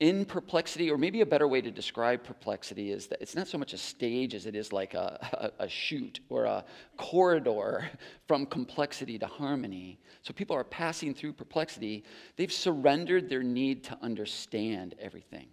in 0.00 0.24
perplexity, 0.24 0.90
or 0.90 0.96
maybe 0.96 1.20
a 1.20 1.26
better 1.26 1.46
way 1.46 1.60
to 1.60 1.70
describe 1.70 2.24
perplexity 2.24 2.90
is 2.90 3.06
that 3.08 3.20
it's 3.20 3.36
not 3.36 3.46
so 3.46 3.58
much 3.58 3.74
a 3.74 3.76
stage 3.76 4.34
as 4.34 4.46
it 4.46 4.56
is 4.56 4.72
like 4.72 4.94
a, 4.94 5.52
a, 5.58 5.64
a 5.64 5.68
chute 5.68 6.20
or 6.30 6.46
a 6.46 6.64
corridor 6.96 7.88
from 8.26 8.46
complexity 8.46 9.18
to 9.18 9.26
harmony. 9.26 10.00
So 10.22 10.32
people 10.32 10.56
are 10.56 10.64
passing 10.64 11.14
through 11.14 11.34
perplexity. 11.34 12.02
They've 12.36 12.50
surrendered 12.50 13.28
their 13.28 13.42
need 13.42 13.84
to 13.84 13.98
understand 14.00 14.94
everything. 14.98 15.48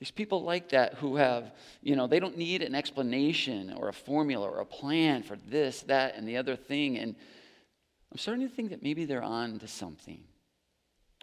These 0.00 0.10
people 0.10 0.42
like 0.42 0.70
that 0.70 0.94
who 0.94 1.16
have, 1.16 1.52
you 1.82 1.94
know, 1.94 2.08
they 2.08 2.20
don't 2.20 2.36
need 2.36 2.62
an 2.62 2.74
explanation 2.74 3.72
or 3.72 3.88
a 3.88 3.94
formula 3.94 4.50
or 4.50 4.58
a 4.58 4.66
plan 4.66 5.22
for 5.22 5.36
this, 5.48 5.82
that, 5.82 6.16
and 6.16 6.28
the 6.28 6.36
other 6.36 6.56
thing. 6.56 6.98
And 6.98 7.14
I'm 8.12 8.18
starting 8.18 8.48
to 8.48 8.54
think 8.54 8.70
that 8.70 8.82
maybe 8.82 9.04
they're 9.04 9.22
on 9.22 9.58
to 9.58 9.68
something. 9.68 10.22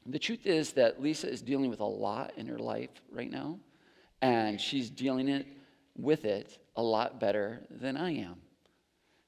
The 0.06 0.20
truth 0.20 0.46
is 0.46 0.74
that 0.74 1.02
Lisa 1.02 1.30
is 1.30 1.42
dealing 1.42 1.70
with 1.70 1.80
a 1.80 1.86
lot 1.86 2.34
in 2.36 2.46
her 2.48 2.60
life 2.60 2.90
right 3.12 3.32
now, 3.32 3.60
and 4.22 4.60
she's 4.60 4.90
dealing 4.90 5.30
it 5.30 5.48
with 5.96 6.25
it 6.25 6.58
a 6.75 6.84
lot 6.84 7.20
better 7.20 7.62
than 7.70 7.96
I 7.96 8.16
am. 8.16 8.36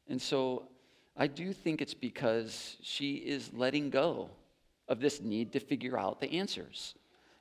And 0.07 0.21
so 0.21 0.67
I 1.15 1.27
do 1.27 1.53
think 1.53 1.81
it's 1.81 1.93
because 1.93 2.77
she 2.81 3.15
is 3.15 3.53
letting 3.53 3.89
go 3.89 4.29
of 4.87 4.99
this 4.99 5.21
need 5.21 5.53
to 5.53 5.59
figure 5.59 5.97
out 5.97 6.19
the 6.19 6.31
answers, 6.31 6.95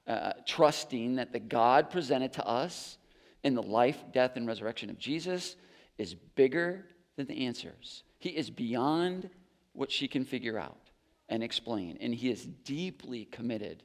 uh, 0.07 0.33
trusting 0.47 1.17
that 1.17 1.33
the 1.33 1.41
God 1.41 1.91
presented 1.91 2.33
to 2.35 2.47
us 2.47 2.99
in 3.43 3.55
the 3.55 3.63
life, 3.63 3.99
death, 4.13 4.37
and 4.37 4.47
resurrection 4.47 4.91
of 4.91 4.99
Jesus 4.99 5.57
is 5.99 6.15
bigger 6.15 6.87
than 7.17 7.27
the 7.27 7.47
answers. 7.47 8.05
He 8.19 8.31
is 8.31 8.49
beyond 8.49 9.29
what 9.75 9.93
she 9.93 10.09
can 10.09 10.25
figure 10.25 10.59
out 10.59 10.91
and 11.29 11.43
explain. 11.43 11.99
And 12.01 12.15
he 12.15 12.31
is 12.31 12.47
deeply 12.65 13.27
committed 13.27 13.83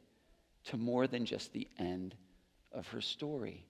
to 0.65 0.77
more 0.77 1.07
than 1.07 1.25
just 1.25 1.51
the 1.51 1.67
end 1.77 2.15
of 2.71 2.87
her 2.89 3.01
story. 3.01 3.65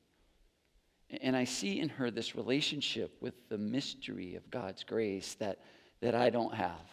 And 1.21 1.35
I 1.35 1.45
see 1.45 1.79
in 1.79 1.89
her 1.89 2.11
this 2.11 2.35
relationship 2.35 3.17
with 3.19 3.49
the 3.49 3.57
mystery 3.57 4.35
of 4.35 4.49
God's 4.51 4.83
grace 4.83 5.35
that, 5.35 5.59
that 6.01 6.13
I 6.13 6.29
don't 6.29 6.53
have. 6.53 6.87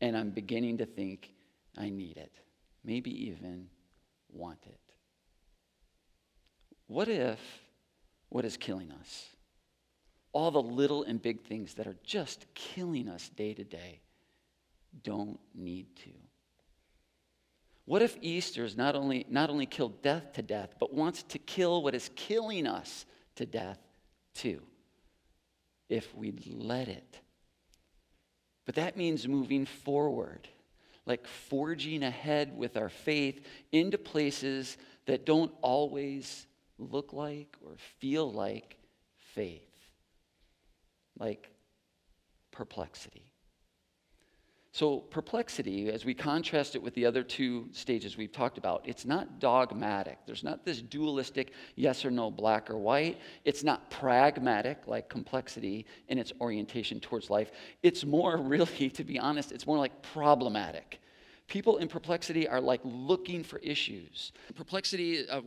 And 0.00 0.16
I'm 0.16 0.30
beginning 0.30 0.78
to 0.78 0.86
think 0.86 1.32
I 1.76 1.90
need 1.90 2.16
it, 2.16 2.32
maybe 2.84 3.28
even 3.28 3.68
want 4.32 4.60
it. 4.66 4.80
What 6.86 7.08
if 7.08 7.40
what 8.28 8.44
is 8.44 8.56
killing 8.56 8.90
us, 8.90 9.28
all 10.32 10.50
the 10.50 10.60
little 10.60 11.04
and 11.04 11.22
big 11.22 11.42
things 11.42 11.74
that 11.74 11.86
are 11.86 11.96
just 12.02 12.46
killing 12.54 13.08
us 13.08 13.28
day 13.28 13.54
to 13.54 13.64
day, 13.64 14.00
don't 15.02 15.38
need 15.54 15.94
to? 15.96 16.10
What 17.86 18.02
if 18.02 18.16
Easter 18.22 18.64
is 18.64 18.76
not 18.76 18.94
only, 18.94 19.26
not 19.28 19.50
only 19.50 19.66
killed 19.66 20.02
death 20.02 20.32
to 20.34 20.42
death, 20.42 20.74
but 20.80 20.94
wants 20.94 21.22
to 21.24 21.38
kill 21.38 21.82
what 21.82 21.94
is 21.94 22.10
killing 22.16 22.66
us 22.66 23.04
to 23.36 23.44
death 23.44 23.78
too? 24.34 24.62
If 25.88 26.14
we 26.14 26.32
let 26.46 26.88
it. 26.88 27.20
But 28.64 28.76
that 28.76 28.96
means 28.96 29.28
moving 29.28 29.66
forward, 29.66 30.48
like 31.04 31.26
forging 31.26 32.02
ahead 32.02 32.56
with 32.56 32.78
our 32.78 32.88
faith 32.88 33.44
into 33.72 33.98
places 33.98 34.78
that 35.06 35.26
don't 35.26 35.52
always 35.60 36.46
look 36.78 37.12
like 37.12 37.54
or 37.62 37.72
feel 37.98 38.32
like 38.32 38.78
faith, 39.34 39.68
like 41.18 41.50
perplexity. 42.50 43.33
So, 44.74 44.98
perplexity, 44.98 45.88
as 45.88 46.04
we 46.04 46.14
contrast 46.14 46.74
it 46.74 46.82
with 46.82 46.94
the 46.94 47.06
other 47.06 47.22
two 47.22 47.68
stages 47.70 48.16
we've 48.16 48.32
talked 48.32 48.58
about, 48.58 48.82
it's 48.84 49.04
not 49.04 49.38
dogmatic. 49.38 50.18
There's 50.26 50.42
not 50.42 50.64
this 50.64 50.82
dualistic 50.82 51.52
yes 51.76 52.04
or 52.04 52.10
no, 52.10 52.28
black 52.28 52.68
or 52.68 52.76
white. 52.76 53.20
It's 53.44 53.62
not 53.62 53.88
pragmatic 53.88 54.78
like 54.88 55.08
complexity 55.08 55.86
in 56.08 56.18
its 56.18 56.32
orientation 56.40 56.98
towards 56.98 57.30
life. 57.30 57.52
It's 57.84 58.04
more, 58.04 58.36
really, 58.42 58.90
to 58.90 59.04
be 59.04 59.16
honest, 59.16 59.52
it's 59.52 59.64
more 59.64 59.78
like 59.78 60.02
problematic. 60.02 61.00
People 61.46 61.76
in 61.76 61.86
perplexity 61.86 62.48
are 62.48 62.60
like 62.60 62.80
looking 62.82 63.44
for 63.44 63.60
issues. 63.60 64.32
Perplexity, 64.56 65.28
uh, 65.28 65.40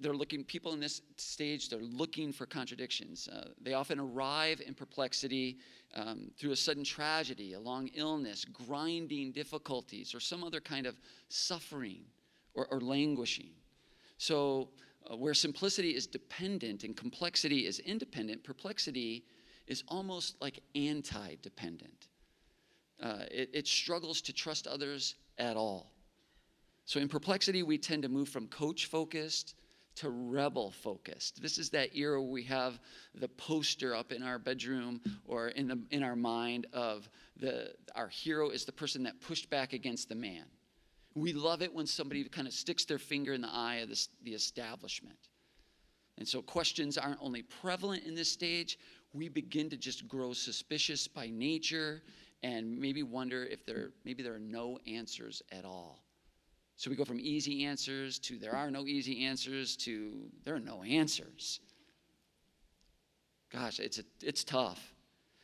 they're 0.00 0.14
looking, 0.14 0.44
people 0.44 0.72
in 0.72 0.80
this 0.80 1.02
stage, 1.16 1.68
they're 1.68 1.80
looking 1.80 2.32
for 2.32 2.46
contradictions. 2.46 3.28
Uh, 3.28 3.48
they 3.60 3.74
often 3.74 4.00
arrive 4.00 4.62
in 4.66 4.74
perplexity 4.74 5.58
um, 5.94 6.30
through 6.38 6.52
a 6.52 6.56
sudden 6.56 6.84
tragedy, 6.84 7.52
a 7.52 7.60
long 7.60 7.88
illness, 7.94 8.44
grinding 8.44 9.32
difficulties, 9.32 10.14
or 10.14 10.20
some 10.20 10.42
other 10.42 10.60
kind 10.60 10.86
of 10.86 10.98
suffering 11.28 12.02
or, 12.54 12.66
or 12.70 12.80
languishing. 12.80 13.50
So, 14.18 14.70
uh, 15.10 15.16
where 15.16 15.32
simplicity 15.32 15.90
is 15.90 16.06
dependent 16.06 16.84
and 16.84 16.96
complexity 16.96 17.66
is 17.66 17.78
independent, 17.78 18.44
perplexity 18.44 19.24
is 19.66 19.82
almost 19.88 20.36
like 20.40 20.60
anti 20.74 21.36
dependent. 21.42 22.08
Uh, 23.02 23.20
it, 23.30 23.50
it 23.52 23.66
struggles 23.66 24.20
to 24.20 24.32
trust 24.32 24.66
others 24.66 25.14
at 25.38 25.56
all. 25.56 25.92
So, 26.84 27.00
in 27.00 27.08
perplexity, 27.08 27.62
we 27.62 27.78
tend 27.78 28.02
to 28.02 28.08
move 28.08 28.28
from 28.28 28.46
coach 28.48 28.86
focused 28.86 29.54
to 30.00 30.08
rebel 30.08 30.70
focused. 30.70 31.42
This 31.42 31.58
is 31.58 31.68
that 31.70 31.94
era 31.94 32.20
where 32.20 32.30
we 32.30 32.42
have 32.44 32.80
the 33.14 33.28
poster 33.28 33.94
up 33.94 34.12
in 34.12 34.22
our 34.22 34.38
bedroom 34.38 35.00
or 35.26 35.48
in, 35.48 35.68
the, 35.68 35.78
in 35.90 36.02
our 36.02 36.16
mind 36.16 36.66
of 36.72 37.06
the, 37.36 37.74
our 37.94 38.08
hero 38.08 38.48
is 38.48 38.64
the 38.64 38.72
person 38.72 39.02
that 39.02 39.20
pushed 39.20 39.50
back 39.50 39.74
against 39.74 40.08
the 40.08 40.14
man. 40.14 40.44
We 41.14 41.34
love 41.34 41.60
it 41.60 41.74
when 41.74 41.86
somebody 41.86 42.24
kind 42.24 42.46
of 42.46 42.54
sticks 42.54 42.86
their 42.86 42.98
finger 42.98 43.34
in 43.34 43.42
the 43.42 43.52
eye 43.52 43.76
of 43.76 43.90
this, 43.90 44.08
the 44.22 44.32
establishment. 44.32 45.18
And 46.16 46.26
so 46.26 46.40
questions 46.40 46.96
aren't 46.96 47.20
only 47.20 47.42
prevalent 47.42 48.04
in 48.04 48.14
this 48.14 48.30
stage, 48.30 48.78
we 49.12 49.28
begin 49.28 49.68
to 49.68 49.76
just 49.76 50.08
grow 50.08 50.32
suspicious 50.32 51.06
by 51.08 51.28
nature 51.28 52.02
and 52.42 52.78
maybe 52.78 53.02
wonder 53.02 53.44
if 53.44 53.66
there 53.66 53.90
maybe 54.04 54.22
there 54.22 54.34
are 54.34 54.38
no 54.38 54.78
answers 54.86 55.42
at 55.52 55.66
all. 55.66 56.02
So 56.80 56.88
we 56.88 56.96
go 56.96 57.04
from 57.04 57.20
easy 57.20 57.66
answers 57.66 58.18
to 58.20 58.38
there 58.38 58.56
are 58.56 58.70
no 58.70 58.86
easy 58.86 59.26
answers 59.26 59.76
to 59.84 60.12
there 60.44 60.54
are 60.54 60.60
no 60.60 60.82
answers. 60.82 61.60
Gosh, 63.52 63.80
it's 63.80 63.98
a, 63.98 64.02
it's 64.22 64.44
tough. 64.44 64.94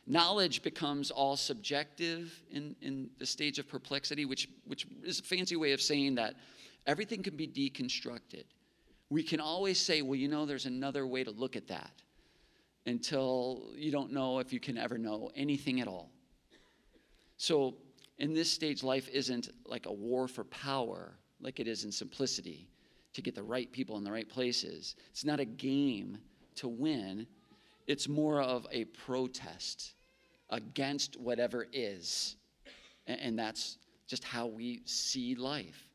Knowledge 0.07 0.63
becomes 0.63 1.11
all 1.11 1.37
subjective 1.37 2.41
in, 2.49 2.75
in 2.81 3.11
the 3.19 3.25
stage 3.27 3.59
of 3.59 3.67
perplexity, 3.67 4.25
which, 4.25 4.49
which 4.65 4.87
is 5.03 5.19
a 5.19 5.21
fancy 5.21 5.55
way 5.55 5.73
of 5.73 5.79
saying 5.79 6.15
that 6.15 6.33
everything 6.87 7.21
can 7.21 7.35
be 7.35 7.47
deconstructed. 7.47 8.45
We 9.11 9.21
can 9.21 9.39
always 9.39 9.79
say, 9.79 10.01
well, 10.01 10.15
you 10.15 10.29
know, 10.29 10.47
there's 10.47 10.65
another 10.65 11.05
way 11.05 11.23
to 11.23 11.29
look 11.29 11.55
at 11.55 11.67
that 11.67 11.91
until 12.87 13.73
you 13.75 13.91
don't 13.91 14.11
know 14.11 14.39
if 14.39 14.51
you 14.51 14.59
can 14.59 14.75
ever 14.75 14.97
know 14.97 15.29
anything 15.35 15.81
at 15.81 15.87
all. 15.87 16.09
So, 17.37 17.75
in 18.17 18.33
this 18.33 18.49
stage, 18.51 18.81
life 18.81 19.07
isn't 19.09 19.49
like 19.67 19.85
a 19.85 19.93
war 19.93 20.27
for 20.27 20.43
power 20.45 21.13
like 21.41 21.59
it 21.59 21.67
is 21.67 21.83
in 21.83 21.91
simplicity 21.91 22.67
to 23.13 23.21
get 23.21 23.35
the 23.35 23.43
right 23.43 23.71
people 23.71 23.97
in 23.97 24.03
the 24.03 24.11
right 24.11 24.27
places. 24.27 24.95
It's 25.11 25.25
not 25.25 25.39
a 25.39 25.45
game 25.45 26.17
to 26.55 26.67
win, 26.67 27.27
it's 27.87 28.07
more 28.07 28.41
of 28.41 28.67
a 28.71 28.85
protest 28.85 29.93
against 30.49 31.19
whatever 31.19 31.67
is. 31.71 32.35
And 33.05 33.37
that's 33.39 33.77
just 34.07 34.23
how 34.23 34.47
we 34.47 34.81
see 34.85 35.35
life. 35.35 35.87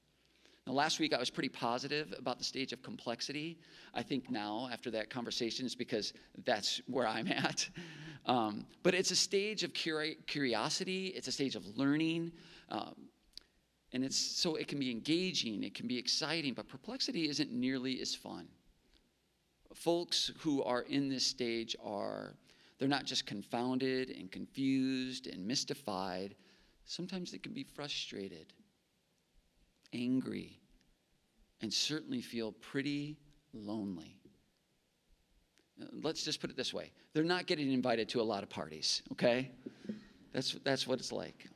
Now, 0.66 0.74
last 0.74 1.00
week 1.00 1.12
I 1.12 1.18
was 1.18 1.30
pretty 1.30 1.48
positive 1.48 2.14
about 2.16 2.38
the 2.38 2.44
stage 2.44 2.72
of 2.72 2.82
complexity. 2.82 3.58
I 3.94 4.02
think 4.02 4.30
now, 4.30 4.68
after 4.72 4.90
that 4.92 5.10
conversation, 5.10 5.66
it's 5.66 5.74
because 5.74 6.12
that's 6.44 6.80
where 6.86 7.06
I'm 7.06 7.26
at. 7.28 7.68
Um, 8.26 8.66
but 8.82 8.94
it's 8.94 9.10
a 9.10 9.16
stage 9.16 9.64
of 9.64 9.72
curi- 9.72 10.24
curiosity, 10.26 11.08
it's 11.08 11.26
a 11.26 11.32
stage 11.32 11.56
of 11.56 11.76
learning. 11.76 12.32
Um, 12.68 12.94
and 13.92 14.04
it's 14.04 14.16
so 14.16 14.56
it 14.56 14.68
can 14.68 14.78
be 14.78 14.90
engaging, 14.90 15.62
it 15.62 15.74
can 15.74 15.86
be 15.86 15.98
exciting, 15.98 16.54
but 16.54 16.68
perplexity 16.68 17.28
isn't 17.28 17.52
nearly 17.52 18.00
as 18.00 18.14
fun. 18.14 18.48
Folks 19.74 20.30
who 20.38 20.62
are 20.62 20.82
in 20.82 21.08
this 21.08 21.26
stage 21.26 21.76
are, 21.82 22.34
they're 22.78 22.88
not 22.88 23.04
just 23.04 23.26
confounded 23.26 24.10
and 24.10 24.30
confused 24.30 25.26
and 25.26 25.46
mystified, 25.46 26.34
sometimes 26.84 27.32
they 27.32 27.38
can 27.38 27.52
be 27.52 27.64
frustrated 27.64 28.52
angry, 29.92 30.58
and 31.60 31.72
certainly 31.72 32.20
feel 32.20 32.52
pretty 32.52 33.16
lonely. 33.52 34.16
Let's 36.02 36.24
just 36.24 36.40
put 36.40 36.50
it 36.50 36.56
this 36.56 36.72
way 36.72 36.90
they're 37.12 37.24
not 37.24 37.46
getting 37.46 37.72
invited 37.72 38.08
to 38.10 38.20
a 38.20 38.22
lot 38.22 38.42
of 38.42 38.48
parties, 38.48 39.02
okay? 39.12 39.50
That's, 40.32 40.56
that's 40.64 40.86
what 40.86 40.98
it's 40.98 41.12
like. 41.12 41.48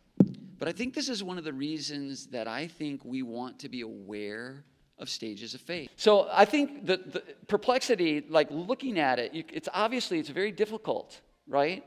But 0.59 0.69
I 0.69 0.73
think 0.73 0.95
this 0.95 1.09
is 1.09 1.23
one 1.23 1.39
of 1.39 1.45
the 1.45 1.53
reasons 1.53 2.27
that 2.29 2.49
I 2.49 2.67
think 2.67 3.05
we 3.05 3.23
want 3.23 3.59
to 3.61 3.69
be 3.69 3.83
aware 3.83 4.65
of 4.99 5.11
stages 5.11 5.55
of 5.55 5.61
faith. 5.61 5.91
So 5.97 6.29
I 6.33 6.45
think 6.45 6.87
the, 6.87 6.97
the 6.97 7.23
perplexity, 7.49 8.25
like 8.29 8.49
looking 8.51 8.99
at 8.99 9.19
it, 9.19 9.35
you, 9.35 9.45
it's 9.53 9.69
obviously 9.75 10.19
it's 10.19 10.31
very 10.31 10.53
difficult, 10.53 11.21
right? 11.47 11.85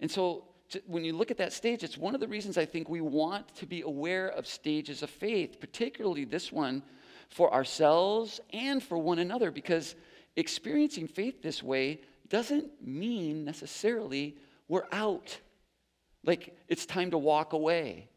And 0.00 0.10
so 0.10 0.44
to, 0.70 0.80
when 0.86 1.04
you 1.04 1.14
look 1.14 1.30
at 1.30 1.36
that 1.38 1.52
stage, 1.52 1.84
it's 1.84 1.98
one 1.98 2.14
of 2.14 2.20
the 2.20 2.28
reasons 2.28 2.56
I 2.56 2.64
think 2.64 2.88
we 2.88 3.02
want 3.02 3.54
to 3.56 3.66
be 3.66 3.82
aware 3.82 4.28
of 4.28 4.46
stages 4.46 5.02
of 5.02 5.10
faith, 5.10 5.60
particularly 5.60 6.24
this 6.24 6.50
one 6.50 6.82
for 7.28 7.52
ourselves 7.52 8.40
and 8.54 8.82
for 8.82 8.96
one 8.96 9.18
another, 9.18 9.50
because 9.50 9.94
experiencing 10.36 11.06
faith 11.06 11.42
this 11.42 11.62
way 11.62 12.00
doesn't 12.30 12.70
mean 12.86 13.44
necessarily 13.44 14.36
we're 14.68 14.86
out. 14.92 15.38
Like 16.28 16.54
it's 16.68 16.84
time 16.84 17.10
to 17.12 17.18
walk 17.18 17.54
away. 17.54 18.10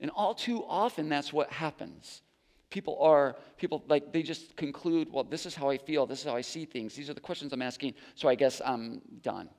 And 0.00 0.10
all 0.10 0.34
too 0.34 0.64
often, 0.66 1.10
that's 1.10 1.34
what 1.34 1.52
happens. 1.52 2.22
People 2.70 2.98
are, 3.00 3.36
people 3.58 3.84
like, 3.88 4.10
they 4.10 4.22
just 4.22 4.56
conclude, 4.56 5.12
well, 5.12 5.22
this 5.22 5.44
is 5.44 5.54
how 5.54 5.68
I 5.68 5.76
feel, 5.76 6.06
this 6.06 6.20
is 6.20 6.24
how 6.24 6.34
I 6.34 6.40
see 6.40 6.64
things, 6.64 6.94
these 6.94 7.10
are 7.10 7.14
the 7.14 7.20
questions 7.20 7.52
I'm 7.52 7.60
asking, 7.60 7.92
so 8.14 8.28
I 8.28 8.34
guess 8.34 8.62
I'm 8.64 9.02
done. 9.22 9.50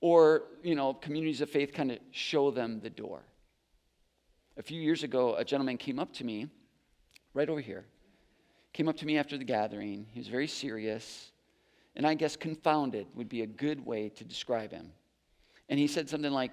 Or 0.00 0.42
you 0.64 0.74
know 0.74 0.92
communities 0.94 1.40
of 1.40 1.50
faith 1.50 1.72
kind 1.72 1.92
of 1.92 1.98
show 2.10 2.50
them 2.50 2.80
the 2.82 2.90
door. 2.90 3.22
A 4.56 4.62
few 4.62 4.80
years 4.80 5.04
ago 5.04 5.36
a 5.36 5.44
gentleman 5.44 5.78
came 5.78 6.00
up 6.00 6.12
to 6.14 6.24
me 6.24 6.48
right 7.32 7.48
over 7.48 7.60
here 7.60 7.84
came 8.72 8.88
up 8.88 8.96
to 8.96 9.06
me 9.06 9.18
after 9.18 9.36
the 9.38 9.44
gathering. 9.44 10.06
He 10.10 10.18
was 10.18 10.28
very 10.28 10.48
serious 10.48 11.30
and 11.94 12.06
i 12.06 12.14
guess 12.14 12.36
confounded 12.36 13.06
would 13.14 13.28
be 13.28 13.42
a 13.42 13.46
good 13.46 13.84
way 13.84 14.08
to 14.08 14.24
describe 14.24 14.72
him. 14.72 14.90
And 15.68 15.78
he 15.78 15.86
said 15.86 16.08
something 16.08 16.32
like 16.32 16.52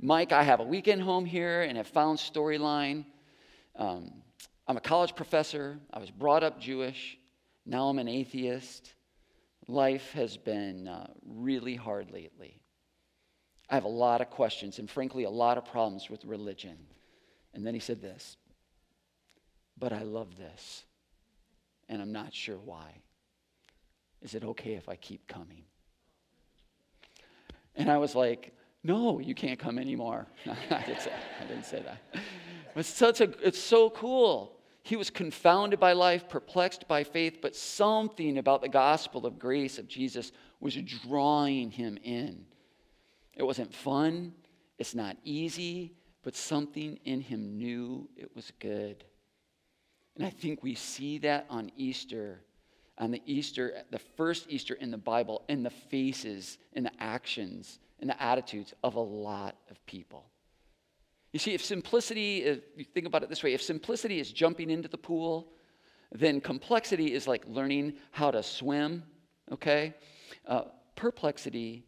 mike 0.00 0.32
i 0.32 0.42
have 0.42 0.60
a 0.60 0.64
weekend 0.64 1.02
home 1.02 1.24
here 1.24 1.62
and 1.62 1.76
have 1.76 1.86
found 1.86 2.18
storyline 2.18 3.04
um, 3.76 4.10
i'm 4.66 4.76
a 4.76 4.80
college 4.80 5.14
professor 5.14 5.78
i 5.92 5.98
was 5.98 6.10
brought 6.10 6.42
up 6.42 6.60
jewish 6.60 7.18
now 7.66 7.88
i'm 7.88 7.98
an 7.98 8.08
atheist 8.08 8.94
life 9.68 10.12
has 10.12 10.36
been 10.36 10.88
uh, 10.88 11.06
really 11.24 11.76
hard 11.76 12.10
lately 12.10 12.60
I 13.70 13.74
have 13.74 13.84
a 13.84 13.88
lot 13.88 14.20
of 14.20 14.30
questions 14.30 14.80
and, 14.80 14.90
frankly, 14.90 15.24
a 15.24 15.30
lot 15.30 15.56
of 15.56 15.64
problems 15.64 16.10
with 16.10 16.24
religion. 16.24 16.76
And 17.54 17.64
then 17.64 17.72
he 17.72 17.80
said 17.80 18.02
this, 18.02 18.36
but 19.78 19.92
I 19.92 20.02
love 20.02 20.36
this, 20.36 20.84
and 21.88 22.02
I'm 22.02 22.12
not 22.12 22.34
sure 22.34 22.58
why. 22.58 22.96
Is 24.22 24.34
it 24.34 24.44
okay 24.44 24.74
if 24.74 24.88
I 24.88 24.96
keep 24.96 25.26
coming? 25.28 25.62
And 27.76 27.90
I 27.90 27.98
was 27.98 28.14
like, 28.14 28.52
no, 28.82 29.18
you 29.18 29.34
can't 29.34 29.58
come 29.58 29.78
anymore. 29.78 30.26
I, 30.70 30.82
didn't 30.86 31.02
say, 31.02 31.12
I 31.40 31.44
didn't 31.44 31.66
say 31.66 31.82
that. 31.82 32.22
It's, 32.76 32.88
such 32.88 33.20
a, 33.20 33.30
it's 33.46 33.58
so 33.58 33.90
cool. 33.90 34.56
He 34.82 34.96
was 34.96 35.10
confounded 35.10 35.78
by 35.78 35.92
life, 35.92 36.28
perplexed 36.28 36.88
by 36.88 37.04
faith, 37.04 37.38
but 37.42 37.54
something 37.54 38.38
about 38.38 38.62
the 38.62 38.68
gospel 38.68 39.26
of 39.26 39.38
grace 39.38 39.78
of 39.78 39.86
Jesus 39.86 40.32
was 40.60 40.74
drawing 40.76 41.70
him 41.70 41.98
in. 42.02 42.46
It 43.34 43.42
wasn't 43.42 43.74
fun, 43.74 44.32
it's 44.78 44.94
not 44.94 45.16
easy, 45.24 45.92
but 46.22 46.34
something 46.34 46.98
in 47.04 47.20
him 47.20 47.56
knew 47.56 48.08
it 48.16 48.34
was 48.34 48.52
good. 48.58 49.04
And 50.16 50.26
I 50.26 50.30
think 50.30 50.62
we 50.62 50.74
see 50.74 51.18
that 51.18 51.46
on 51.48 51.70
Easter, 51.76 52.42
on 53.00 53.10
the 53.10 53.22
Easter, 53.24 53.82
the 53.90 53.98
first 53.98 54.46
Easter 54.50 54.74
in 54.74 54.90
the 54.90 54.98
Bible, 54.98 55.42
in 55.48 55.62
the 55.62 55.70
faces, 55.70 56.58
in 56.74 56.84
the 56.84 56.92
actions, 57.00 57.80
in 57.98 58.06
the 58.06 58.22
attitudes 58.22 58.74
of 58.84 58.94
a 58.94 59.00
lot 59.00 59.56
of 59.70 59.84
people. 59.86 60.26
You 61.32 61.38
see, 61.38 61.54
if 61.54 61.64
simplicity, 61.64 62.42
if 62.42 62.60
you 62.76 62.84
think 62.84 63.06
about 63.06 63.22
it 63.22 63.30
this 63.30 63.42
way, 63.42 63.54
if 63.54 63.62
simplicity 63.62 64.20
is 64.20 64.30
jumping 64.30 64.68
into 64.68 64.88
the 64.88 64.98
pool, 64.98 65.52
then 66.12 66.40
complexity 66.40 67.14
is 67.14 67.26
like 67.26 67.42
learning 67.46 67.94
how 68.10 68.30
to 68.30 68.42
swim, 68.42 69.02
okay? 69.50 69.94
Uh, 70.46 70.62
perplexity 70.94 71.86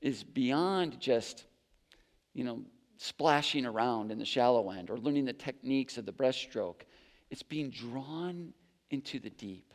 is 0.00 0.22
beyond 0.22 1.00
just, 1.00 1.44
you 2.34 2.44
know, 2.44 2.62
splashing 2.98 3.66
around 3.66 4.12
in 4.12 4.18
the 4.18 4.24
shallow 4.24 4.70
end 4.70 4.90
or 4.90 4.98
learning 4.98 5.24
the 5.24 5.32
techniques 5.32 5.98
of 5.98 6.06
the 6.06 6.12
breaststroke. 6.12 6.82
It's 7.30 7.42
being 7.42 7.70
drawn 7.70 8.52
into 8.90 9.18
the 9.18 9.30
deep. 9.30 9.72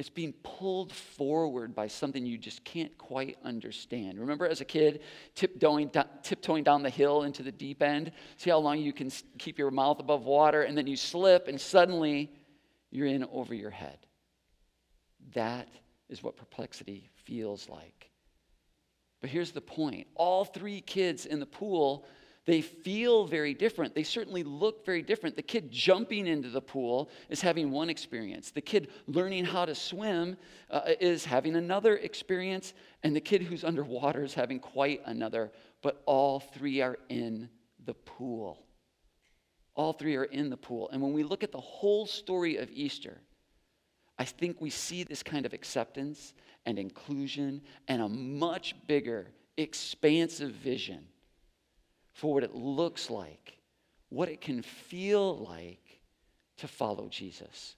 It's 0.00 0.08
being 0.08 0.32
pulled 0.42 0.94
forward 0.94 1.74
by 1.74 1.86
something 1.86 2.24
you 2.24 2.38
just 2.38 2.64
can't 2.64 2.96
quite 2.96 3.36
understand. 3.44 4.18
Remember 4.18 4.46
as 4.46 4.62
a 4.62 4.64
kid, 4.64 5.02
tiptoeing, 5.34 5.90
tiptoeing 6.22 6.64
down 6.64 6.82
the 6.82 6.88
hill 6.88 7.24
into 7.24 7.42
the 7.42 7.52
deep 7.52 7.82
end? 7.82 8.10
See 8.38 8.48
how 8.48 8.60
long 8.60 8.78
you 8.78 8.94
can 8.94 9.12
keep 9.36 9.58
your 9.58 9.70
mouth 9.70 10.00
above 10.00 10.24
water, 10.24 10.62
and 10.62 10.74
then 10.74 10.86
you 10.86 10.96
slip, 10.96 11.48
and 11.48 11.60
suddenly 11.60 12.32
you're 12.90 13.08
in 13.08 13.24
over 13.24 13.52
your 13.52 13.68
head. 13.68 13.98
That 15.34 15.68
is 16.08 16.22
what 16.22 16.34
perplexity 16.34 17.10
feels 17.26 17.68
like. 17.68 18.10
But 19.20 19.28
here's 19.28 19.52
the 19.52 19.60
point 19.60 20.06
all 20.14 20.46
three 20.46 20.80
kids 20.80 21.26
in 21.26 21.40
the 21.40 21.46
pool, 21.46 22.06
they 22.50 22.62
feel 22.62 23.26
very 23.26 23.54
different. 23.54 23.94
They 23.94 24.02
certainly 24.02 24.42
look 24.42 24.84
very 24.84 25.02
different. 25.02 25.36
The 25.36 25.42
kid 25.42 25.70
jumping 25.70 26.26
into 26.26 26.48
the 26.48 26.60
pool 26.60 27.08
is 27.28 27.40
having 27.40 27.70
one 27.70 27.88
experience, 27.88 28.50
the 28.50 28.60
kid 28.60 28.88
learning 29.06 29.44
how 29.44 29.64
to 29.66 29.74
swim 29.74 30.36
uh, 30.68 30.80
is 30.98 31.24
having 31.24 31.54
another 31.54 31.96
experience, 31.98 32.74
and 33.04 33.14
the 33.14 33.20
kid 33.20 33.42
who's 33.42 33.62
underwater 33.62 34.24
is 34.24 34.34
having 34.34 34.58
quite 34.58 35.00
another. 35.06 35.52
But 35.80 36.02
all 36.06 36.40
three 36.40 36.80
are 36.80 36.98
in 37.08 37.48
the 37.84 37.94
pool. 37.94 38.58
All 39.76 39.92
three 39.92 40.16
are 40.16 40.24
in 40.24 40.50
the 40.50 40.56
pool. 40.56 40.90
And 40.90 41.00
when 41.00 41.12
we 41.12 41.22
look 41.22 41.44
at 41.44 41.52
the 41.52 41.60
whole 41.60 42.04
story 42.04 42.56
of 42.56 42.68
Easter, 42.72 43.20
I 44.18 44.24
think 44.24 44.60
we 44.60 44.70
see 44.70 45.04
this 45.04 45.22
kind 45.22 45.46
of 45.46 45.52
acceptance 45.52 46.34
and 46.66 46.80
inclusion 46.80 47.62
and 47.86 48.02
a 48.02 48.08
much 48.08 48.74
bigger, 48.88 49.28
expansive 49.56 50.50
vision 50.50 51.06
for 52.20 52.34
what 52.34 52.44
it 52.44 52.54
looks 52.54 53.08
like, 53.08 53.56
what 54.10 54.28
it 54.28 54.42
can 54.42 54.60
feel 54.60 55.38
like 55.38 56.00
to 56.58 56.68
follow 56.68 57.08
Jesus. 57.08 57.76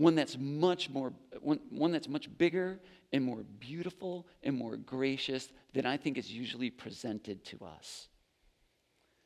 one 0.00 0.14
that's 0.14 0.38
much 0.38 0.88
more, 0.88 1.12
one, 1.40 1.60
one 1.68 1.92
that's 1.92 2.08
much 2.08 2.26
bigger 2.38 2.80
and 3.12 3.22
more 3.22 3.44
beautiful 3.58 4.26
and 4.42 4.56
more 4.56 4.76
gracious 4.76 5.48
than 5.74 5.84
I 5.84 5.98
think 5.98 6.16
is 6.16 6.32
usually 6.32 6.70
presented 6.70 7.44
to 7.46 7.58
us. 7.64 8.08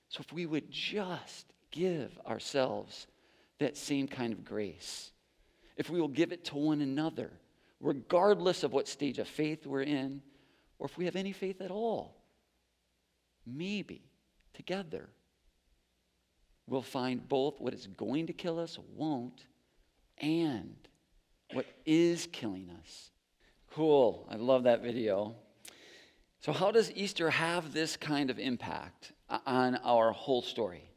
So 0.09 0.20
if 0.20 0.33
we 0.33 0.46
would 0.46 0.70
just 0.70 1.46
give 1.70 2.18
ourselves 2.26 3.07
that 3.61 3.76
same 3.76 4.09
kind 4.09 4.33
of 4.33 4.44
grace, 4.44 5.12
if 5.76 5.88
we 5.88 6.00
will 6.00 6.09
give 6.09 6.33
it 6.33 6.44
to 6.46 6.57
one 6.57 6.80
another, 6.80 7.30
regardless 7.80 8.64
of 8.64 8.72
what 8.72 8.88
stage 8.88 9.18
of 9.18 9.28
faith 9.28 9.66
we're 9.66 9.83
in, 9.83 10.22
or 10.78 10.87
if 10.87 10.98
we 10.98 11.04
have 11.04 11.16
any 11.16 11.33
faith 11.33 11.61
at 11.61 11.70
all, 11.70 12.16
maybe 13.46 14.02
together 14.52 15.09
we'll 16.66 16.83
find 16.83 17.28
both 17.28 17.61
what 17.61 17.74
is 17.74 17.87
going 17.87 18.26
to 18.26 18.33
kill 18.33 18.59
us, 18.59 18.78
won't, 18.94 19.44
and 20.18 20.76
what 21.52 21.66
is 21.85 22.28
killing 22.33 22.70
us. 22.80 23.11
Cool. 23.72 24.26
I 24.30 24.37
love 24.37 24.64
that 24.64 24.83
video. 24.83 25.35
So, 26.40 26.52
how 26.52 26.70
does 26.70 26.92
Easter 26.92 27.30
have 27.30 27.72
this 27.72 27.96
kind 27.96 28.30
of 28.30 28.38
impact 28.38 29.12
on 29.46 29.76
our 29.76 30.12
whole 30.12 30.42
story? 30.42 30.90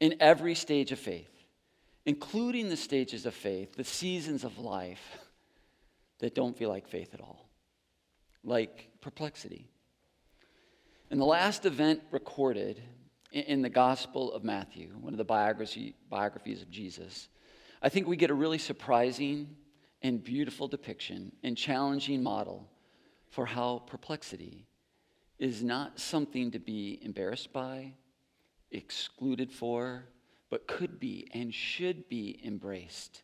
In 0.00 0.14
every 0.20 0.54
stage 0.54 0.92
of 0.92 0.98
faith, 0.98 1.30
including 2.06 2.68
the 2.68 2.76
stages 2.76 3.26
of 3.26 3.34
faith, 3.34 3.74
the 3.74 3.84
seasons 3.84 4.44
of 4.44 4.58
life 4.58 5.18
that 6.20 6.34
don't 6.34 6.56
feel 6.56 6.68
like 6.68 6.88
faith 6.88 7.12
at 7.14 7.20
all, 7.20 7.48
like 8.44 8.88
perplexity. 9.00 9.68
In 11.10 11.18
the 11.18 11.24
last 11.24 11.64
event 11.64 12.02
recorded 12.10 12.82
in 13.32 13.62
the 13.62 13.70
Gospel 13.70 14.30
of 14.30 14.44
Matthew, 14.44 14.88
one 15.00 15.14
of 15.14 15.18
the 15.18 15.24
biographies 15.24 16.62
of 16.62 16.70
Jesus, 16.70 17.28
I 17.80 17.88
think 17.88 18.06
we 18.06 18.16
get 18.16 18.28
a 18.28 18.34
really 18.34 18.58
surprising 18.58 19.56
and 20.02 20.22
beautiful 20.22 20.68
depiction 20.68 21.32
and 21.42 21.56
challenging 21.56 22.22
model 22.22 22.68
for 23.30 23.46
how 23.46 23.78
perplexity 23.86 24.66
is 25.38 25.62
not 25.62 25.98
something 25.98 26.50
to 26.50 26.58
be 26.58 26.98
embarrassed 27.02 27.54
by, 27.54 27.94
excluded 28.70 29.50
for, 29.50 30.04
but 30.50 30.66
could 30.66 31.00
be 31.00 31.26
and 31.32 31.54
should 31.54 32.06
be 32.10 32.38
embraced, 32.44 33.22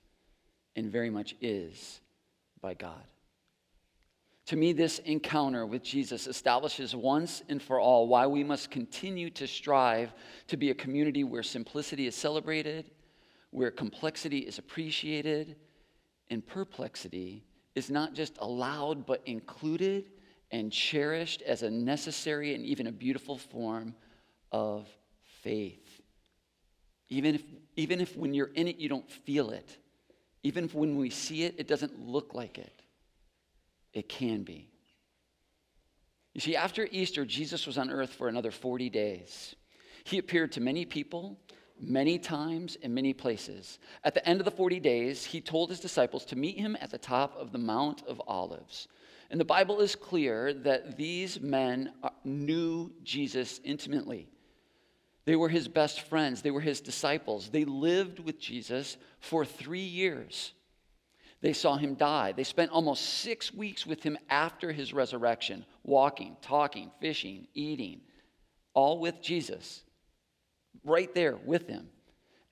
and 0.74 0.90
very 0.90 1.10
much 1.10 1.34
is 1.42 2.00
by 2.62 2.72
God. 2.72 3.04
To 4.46 4.56
me, 4.56 4.72
this 4.72 4.98
encounter 5.00 5.64
with 5.64 5.82
Jesus 5.82 6.26
establishes 6.26 6.94
once 6.94 7.42
and 7.48 7.62
for 7.62 7.80
all 7.80 8.06
why 8.06 8.26
we 8.26 8.44
must 8.44 8.70
continue 8.70 9.30
to 9.30 9.46
strive 9.46 10.12
to 10.48 10.58
be 10.58 10.70
a 10.70 10.74
community 10.74 11.24
where 11.24 11.42
simplicity 11.42 12.06
is 12.06 12.14
celebrated, 12.14 12.90
where 13.50 13.70
complexity 13.70 14.40
is 14.40 14.58
appreciated, 14.58 15.56
and 16.28 16.46
perplexity 16.46 17.42
is 17.74 17.90
not 17.90 18.12
just 18.12 18.36
allowed 18.40 19.06
but 19.06 19.22
included 19.24 20.10
and 20.50 20.70
cherished 20.70 21.40
as 21.42 21.62
a 21.62 21.70
necessary 21.70 22.54
and 22.54 22.64
even 22.66 22.86
a 22.86 22.92
beautiful 22.92 23.38
form 23.38 23.94
of 24.52 24.86
faith. 25.42 26.02
Even 27.08 27.34
if, 27.34 27.42
even 27.76 28.00
if 28.00 28.14
when 28.16 28.34
you're 28.34 28.52
in 28.54 28.68
it, 28.68 28.76
you 28.76 28.88
don't 28.90 29.10
feel 29.10 29.50
it. 29.50 29.78
Even 30.42 30.64
if 30.64 30.74
when 30.74 30.96
we 30.96 31.08
see 31.08 31.44
it, 31.44 31.54
it 31.56 31.66
doesn't 31.66 31.98
look 31.98 32.34
like 32.34 32.58
it. 32.58 32.83
It 33.94 34.08
can 34.08 34.42
be. 34.42 34.68
You 36.34 36.40
see, 36.40 36.56
after 36.56 36.88
Easter, 36.90 37.24
Jesus 37.24 37.66
was 37.66 37.78
on 37.78 37.90
earth 37.90 38.12
for 38.12 38.28
another 38.28 38.50
40 38.50 38.90
days. 38.90 39.54
He 40.02 40.18
appeared 40.18 40.52
to 40.52 40.60
many 40.60 40.84
people, 40.84 41.38
many 41.80 42.18
times, 42.18 42.76
in 42.76 42.92
many 42.92 43.12
places. 43.12 43.78
At 44.02 44.14
the 44.14 44.28
end 44.28 44.40
of 44.40 44.44
the 44.44 44.50
40 44.50 44.80
days, 44.80 45.24
he 45.24 45.40
told 45.40 45.70
his 45.70 45.80
disciples 45.80 46.24
to 46.26 46.36
meet 46.36 46.58
him 46.58 46.76
at 46.80 46.90
the 46.90 46.98
top 46.98 47.36
of 47.38 47.52
the 47.52 47.58
Mount 47.58 48.02
of 48.06 48.20
Olives. 48.26 48.88
And 49.30 49.40
the 49.40 49.44
Bible 49.44 49.80
is 49.80 49.94
clear 49.94 50.52
that 50.52 50.96
these 50.96 51.40
men 51.40 51.92
uh, 52.02 52.10
knew 52.24 52.92
Jesus 53.04 53.60
intimately. 53.64 54.28
They 55.24 55.36
were 55.36 55.48
his 55.48 55.68
best 55.68 56.02
friends, 56.02 56.42
they 56.42 56.50
were 56.50 56.60
his 56.60 56.80
disciples. 56.80 57.48
They 57.48 57.64
lived 57.64 58.18
with 58.18 58.38
Jesus 58.38 58.96
for 59.20 59.44
three 59.44 59.80
years. 59.80 60.52
They 61.44 61.52
saw 61.52 61.76
him 61.76 61.92
die. 61.92 62.32
They 62.32 62.42
spent 62.42 62.70
almost 62.70 63.04
six 63.04 63.52
weeks 63.52 63.84
with 63.84 64.02
him 64.02 64.16
after 64.30 64.72
his 64.72 64.94
resurrection, 64.94 65.66
walking, 65.82 66.38
talking, 66.40 66.90
fishing, 67.02 67.48
eating, 67.52 68.00
all 68.72 68.98
with 68.98 69.20
Jesus, 69.20 69.82
right 70.86 71.14
there 71.14 71.36
with 71.36 71.68
him. 71.68 71.90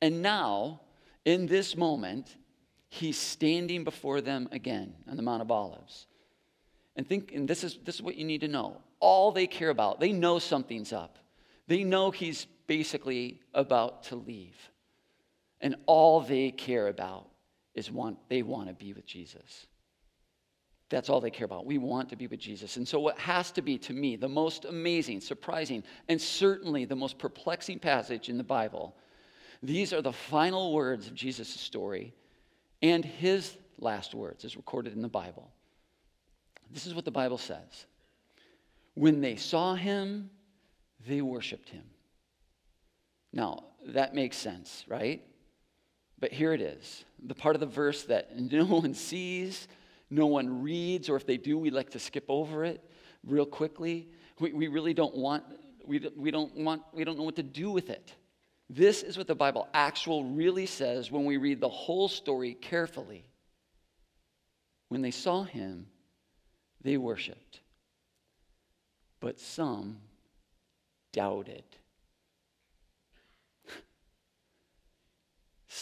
And 0.03 0.21
now, 0.21 0.83
in 1.25 1.47
this 1.47 1.75
moment, 1.75 2.37
he's 2.91 3.17
standing 3.17 3.83
before 3.83 4.21
them 4.21 4.47
again 4.53 4.93
on 5.09 5.17
the 5.17 5.23
Mount 5.23 5.41
of 5.41 5.51
Olives. 5.51 6.07
And 6.95 7.09
think, 7.09 7.33
and 7.33 7.49
this 7.49 7.65
is 7.65 7.79
this 7.87 7.95
is 7.95 8.03
what 8.03 8.17
you 8.17 8.27
need 8.27 8.43
to 8.43 8.49
know. 8.49 8.83
All 9.01 9.33
they 9.33 9.47
care 9.47 9.71
about, 9.71 10.01
they 10.01 10.13
know 10.13 10.39
something's 10.39 10.93
up. 10.93 11.17
They 11.67 11.83
know 11.83 12.11
he's 12.11 12.47
basically 12.67 13.41
about 13.55 14.03
to 14.05 14.17
leave. 14.17 14.71
And 15.63 15.77
all 15.87 16.21
they 16.21 16.51
care 16.51 16.89
about 16.89 17.32
is 17.75 17.91
want 17.91 18.19
they 18.29 18.43
want 18.43 18.69
to 18.69 18.75
be 18.75 18.93
with 18.93 19.07
Jesus. 19.07 19.67
That's 20.93 21.09
all 21.09 21.23
they 21.23 21.31
care 21.31 21.47
about. 21.47 21.65
We 21.65 21.79
want 21.79 22.11
to 22.11 22.17
be 22.17 22.27
with 22.27 22.39
Jesus. 22.39 22.77
And 22.77 22.87
so, 22.87 23.01
what 23.01 23.19
has 23.19 23.51
to 23.53 23.63
be 23.63 23.79
to 23.79 23.95
me 23.95 24.15
the 24.15 24.29
most 24.29 24.67
amazing, 24.67 25.23
surprising, 25.23 25.83
and 26.09 26.21
certainly 26.21 26.85
the 26.85 26.95
most 26.95 27.19
perplexing 27.19 27.79
passage 27.79 28.29
in 28.29 28.37
the 28.37 28.45
Bible, 28.45 28.95
these 29.63 29.95
are 29.95 30.03
the 30.03 30.13
final 30.13 30.75
words 30.75 31.07
of 31.07 31.15
Jesus' 31.15 31.49
story 31.49 32.13
and 32.83 33.05
his 33.05 33.57
last 33.79 34.15
words, 34.15 34.45
as 34.45 34.55
recorded 34.55 34.93
in 34.93 35.01
the 35.01 35.09
Bible. 35.09 35.51
This 36.71 36.87
is 36.87 36.95
what 36.95 37.07
the 37.07 37.11
Bible 37.11 37.39
says 37.39 37.87
When 38.93 39.23
they 39.23 39.37
saw 39.37 39.75
him, 39.75 40.29
they 41.07 41.23
worshiped 41.23 41.71
him. 41.71 41.85
Now, 43.33 43.65
that 43.87 44.15
makes 44.15 44.37
sense, 44.37 44.85
right? 44.89 45.23
But 46.23 46.31
here 46.33 46.53
it 46.53 46.61
is 46.61 47.05
the 47.27 47.35
part 47.35 47.57
of 47.57 47.61
the 47.61 47.67
verse 47.67 48.05
that 48.05 48.39
no 48.53 48.65
one 48.65 48.95
sees, 48.95 49.67
no 50.09 50.27
one 50.27 50.63
reads, 50.63 51.09
or 51.11 51.17
if 51.17 51.27
they 51.27 51.37
do, 51.37 51.59
we 51.59 51.71
like 51.71 51.91
to 51.91 51.99
skip 51.99 52.25
over 52.29 52.65
it 52.65 52.81
real 53.27 53.45
quickly. 53.45 54.09
We, 54.39 54.53
we 54.53 54.69
really 54.69 54.95
don't 54.95 55.17
want, 55.17 55.43
we, 55.85 56.09
we 56.17 56.31
don't 56.31 56.55
want, 56.57 56.83
we 56.93 57.03
don't 57.03 57.19
know 57.19 57.25
what 57.25 57.37
to 57.37 57.43
do 57.43 57.71
with 57.73 57.91
it. 57.91 58.15
This 58.71 59.03
is 59.03 59.19
what 59.19 59.27
the 59.27 59.35
Bible 59.35 59.69
actual 59.75 60.25
really 60.25 60.65
says 60.65 61.11
when 61.11 61.25
we 61.25 61.39
read 61.39 61.61
the 61.61 61.69
whole 61.69 62.09
story 62.09 62.55
carefully. 62.55 63.27
When 64.91 65.03
they 65.03 65.11
saw 65.11 65.43
him, 65.43 65.89
they 66.83 66.99
worshiped. 66.99 67.61
But 69.19 69.41
some 69.41 69.99
doubted. 71.13 71.65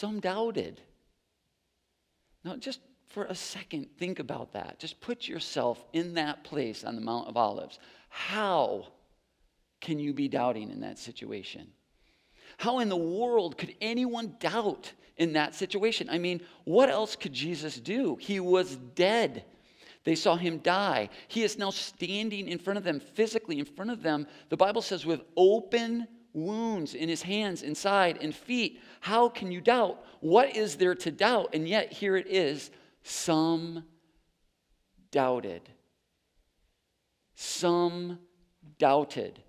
Some 0.01 0.19
doubted. 0.19 0.81
Now, 2.43 2.57
just 2.57 2.81
for 3.09 3.27
a 3.27 3.35
second, 3.35 3.87
think 3.99 4.19
about 4.19 4.55
that. 4.55 4.79
Just 4.79 4.99
put 5.03 5.29
yourself 5.29 5.85
in 5.93 6.15
that 6.15 6.43
place 6.43 6.85
on 6.85 6.95
the 6.95 7.03
Mount 7.03 7.29
of 7.29 7.37
Olives. 7.37 7.79
How 8.09 8.87
can 9.83 9.99
you 9.99 10.15
be 10.15 10.27
doubting 10.27 10.71
in 10.71 10.81
that 10.81 10.99
situation? 10.99 11.69
How 12.57 12.79
in 12.79 12.89
the 12.89 12.97
world 12.97 13.59
could 13.59 13.75
anyone 13.83 14.37
doubt 14.41 14.91
in 15.19 15.35
that 15.35 15.55
situation? 15.55 16.09
I 16.09 16.17
mean, 16.17 16.41
what 16.65 16.89
else 16.89 17.15
could 17.15 17.35
Jesus 17.35 17.79
do? 17.79 18.17
He 18.19 18.41
was 18.41 18.77
dead. 18.95 19.45
They 20.05 20.15
saw 20.15 20.35
him 20.35 20.61
die. 20.61 21.11
He 21.29 21.43
is 21.43 21.59
now 21.59 21.69
standing 21.69 22.49
in 22.49 22.59
front 22.59 22.79
of 22.79 22.85
them, 22.85 23.01
physically 23.01 23.59
in 23.59 23.67
front 23.67 23.91
of 23.91 24.03
them. 24.03 24.27
The 24.49 24.57
Bible 24.57 24.81
says, 24.81 25.05
with 25.05 25.21
open 25.37 26.09
wounds 26.33 26.95
in 26.95 27.09
his 27.09 27.23
hands 27.23 27.62
and 27.62 27.77
side 27.77 28.19
and 28.21 28.35
feet. 28.35 28.81
How 29.01 29.29
can 29.29 29.51
you 29.51 29.61
doubt? 29.61 30.05
What 30.21 30.57
is 30.57 30.77
there 30.77 30.95
to 30.97 31.11
doubt? 31.11 31.51
And 31.55 31.69
yet, 31.69 31.93
here 31.93 32.16
it 32.16 32.27
is 32.27 32.71
some 33.03 33.85
doubted. 35.11 35.62
Some 37.35 38.19
doubted. 38.79 39.43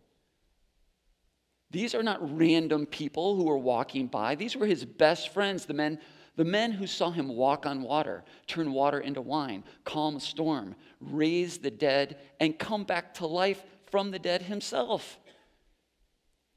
These 1.72 1.96
are 1.96 2.04
not 2.04 2.38
random 2.38 2.86
people 2.86 3.36
who 3.36 3.46
were 3.46 3.58
walking 3.58 4.08
by. 4.08 4.36
These 4.36 4.56
were 4.58 4.66
his 4.66 4.84
best 4.84 5.30
friends, 5.30 5.66
the 5.66 5.74
men, 5.74 6.00
the 6.36 6.46
men 6.46 6.72
who 6.72 6.86
saw 6.86 7.12
him 7.12 7.30
walk 7.30 7.66
on 7.66 7.82
water, 7.82 8.24
turn 8.48 8.74
water 8.74 9.00
into 9.00 9.22
wine, 9.22 9.64
calm 9.86 10.18
a 10.18 10.20
storm, 10.20 10.76
raise 11.00 11.58
the 11.58 11.72
dead, 11.72 12.18
and 12.40 12.60
come 12.60 12.84
back 12.84 13.14
to 13.16 13.28
life 13.28 13.64
from 13.90 14.12
the 14.12 14.20
dead 14.20 14.42
himself. 14.42 15.18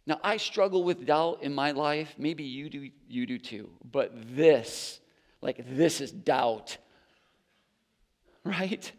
Now, 0.07 0.21
I 0.23 0.37
struggle 0.37 0.85
with 0.85 1.07
doubt 1.07 1.43
in 1.43 1.55
my 1.55 1.71
life. 1.71 2.15
Maybe 2.19 2.45
you 2.45 2.69
do, 2.69 2.91
you 3.09 3.27
do 3.27 3.39
too. 3.39 3.71
But 3.91 4.13
this, 4.37 5.01
like, 5.41 5.65
this 5.77 6.01
is 6.01 6.11
doubt. 6.11 6.79
Right? 8.47 8.93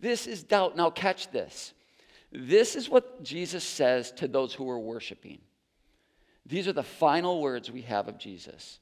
This 0.00 0.26
is 0.26 0.42
doubt. 0.42 0.76
Now, 0.76 0.90
catch 0.90 1.30
this. 1.30 1.74
This 2.32 2.74
is 2.74 2.88
what 2.88 3.22
Jesus 3.22 3.62
says 3.62 4.10
to 4.12 4.26
those 4.26 4.52
who 4.52 4.68
are 4.68 4.80
worshiping. 4.80 5.38
These 6.46 6.66
are 6.66 6.72
the 6.72 6.82
final 6.82 7.40
words 7.40 7.70
we 7.70 7.82
have 7.82 8.08
of 8.08 8.18
Jesus 8.18 8.80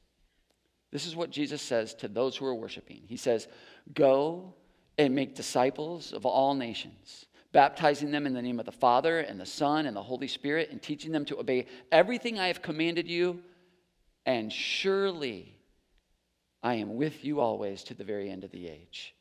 This 0.91 1.05
is 1.05 1.15
what 1.15 1.29
Jesus 1.29 1.61
says 1.61 1.93
to 1.95 2.07
those 2.07 2.35
who 2.35 2.45
are 2.47 2.55
worshiping. 2.55 3.01
He 3.05 3.17
says, 3.17 3.47
Go 3.93 4.55
and 4.97 5.13
make 5.13 5.35
disciples 5.35 6.11
of 6.11 6.25
all 6.25 6.55
nations, 6.55 7.27
baptizing 7.51 8.11
them 8.11 8.25
in 8.25 8.33
the 8.33 8.41
name 8.41 8.59
of 8.59 8.65
the 8.65 8.71
Father 8.71 9.19
and 9.19 9.39
the 9.39 9.45
Son 9.45 9.85
and 9.85 9.95
the 9.95 10.03
Holy 10.03 10.27
Spirit, 10.27 10.69
and 10.71 10.81
teaching 10.81 11.11
them 11.11 11.25
to 11.25 11.39
obey 11.39 11.65
everything 11.91 12.39
I 12.39 12.47
have 12.47 12.61
commanded 12.61 13.07
you. 13.07 13.41
And 14.25 14.51
surely 14.51 15.57
I 16.61 16.75
am 16.75 16.95
with 16.95 17.23
you 17.25 17.39
always 17.39 17.83
to 17.85 17.93
the 17.93 18.03
very 18.03 18.29
end 18.29 18.43
of 18.43 18.51
the 18.51 18.67
age. 18.67 19.15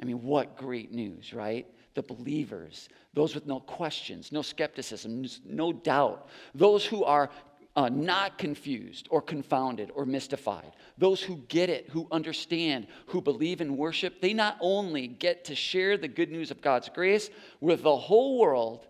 I 0.00 0.04
mean, 0.04 0.22
what 0.22 0.56
great 0.56 0.92
news, 0.92 1.32
right? 1.32 1.66
The 1.94 2.02
believers, 2.02 2.88
those 3.14 3.34
with 3.34 3.46
no 3.46 3.60
questions, 3.60 4.32
no 4.32 4.42
skepticism, 4.42 5.24
no 5.44 5.72
doubt, 5.72 6.28
those 6.54 6.84
who 6.84 7.04
are 7.04 7.30
uh, 7.74 7.88
not 7.88 8.38
confused 8.38 9.08
or 9.10 9.22
confounded 9.22 9.90
or 9.94 10.04
mystified. 10.04 10.72
Those 10.98 11.22
who 11.22 11.36
get 11.48 11.70
it, 11.70 11.88
who 11.90 12.06
understand, 12.10 12.86
who 13.06 13.22
believe 13.22 13.60
in 13.60 13.76
worship, 13.76 14.20
they 14.20 14.34
not 14.34 14.58
only 14.60 15.06
get 15.06 15.46
to 15.46 15.54
share 15.54 15.96
the 15.96 16.08
good 16.08 16.30
news 16.30 16.50
of 16.50 16.60
God's 16.60 16.88
grace 16.88 17.30
with 17.60 17.82
the 17.82 17.96
whole 17.96 18.38
world, 18.38 18.86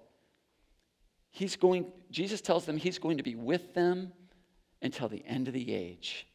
he's 1.30 1.56
going, 1.56 1.86
Jesus 2.10 2.40
tells 2.40 2.66
them 2.66 2.76
he's 2.76 2.98
going 2.98 3.18
to 3.18 3.22
be 3.22 3.36
with 3.36 3.72
them 3.74 4.12
until 4.80 5.08
the 5.08 5.24
end 5.26 5.46
of 5.46 5.54
the 5.54 5.72
age. 5.72 6.26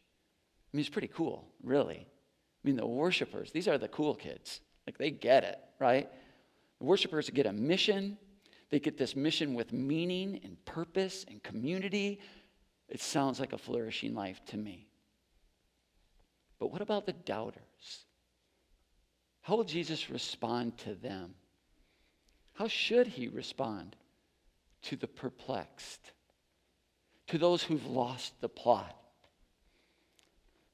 I 0.73 0.77
mean, 0.77 0.81
it's 0.81 0.89
pretty 0.89 1.09
cool, 1.09 1.47
really. 1.63 2.07
I 2.07 2.67
mean, 2.67 2.77
the 2.77 2.87
worshipers, 2.87 3.51
these 3.51 3.67
are 3.67 3.77
the 3.77 3.87
cool 3.87 4.15
kids. 4.15 4.61
Like, 4.85 4.97
they 4.97 5.11
get 5.11 5.43
it, 5.43 5.59
right? 5.79 6.09
The 6.79 6.85
worshipers 6.85 7.29
get 7.29 7.45
a 7.45 7.51
mission. 7.51 8.17
They 8.69 8.79
get 8.79 8.97
this 8.97 9.15
mission 9.15 9.53
with 9.53 9.71
meaning 9.71 10.41
and 10.43 10.63
purpose 10.65 11.25
and 11.29 11.41
community 11.41 12.19
it 12.89 13.01
sounds 13.01 13.39
like 13.39 13.53
a 13.53 13.57
flourishing 13.57 14.15
life 14.15 14.39
to 14.47 14.57
me. 14.57 14.87
But 16.59 16.71
what 16.71 16.81
about 16.81 17.05
the 17.05 17.13
doubters? 17.13 18.05
How 19.41 19.55
will 19.55 19.63
Jesus 19.63 20.09
respond 20.09 20.77
to 20.79 20.95
them? 20.95 21.35
How 22.53 22.67
should 22.67 23.07
he 23.07 23.27
respond 23.27 23.95
to 24.83 24.95
the 24.95 25.07
perplexed? 25.07 26.11
To 27.27 27.37
those 27.37 27.61
who've 27.61 27.85
lost 27.85 28.39
the 28.41 28.49
plot? 28.49 28.95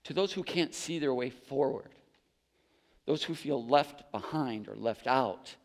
To 0.05 0.13
those 0.13 0.31
who 0.31 0.43
can't 0.43 0.73
see 0.73 0.99
their 0.99 1.13
way 1.13 1.29
forward? 1.29 1.89
Those 3.05 3.23
who 3.23 3.35
feel 3.35 3.65
left 3.65 4.11
behind 4.11 4.67
or 4.67 4.75
left 4.75 5.07
out 5.07 5.55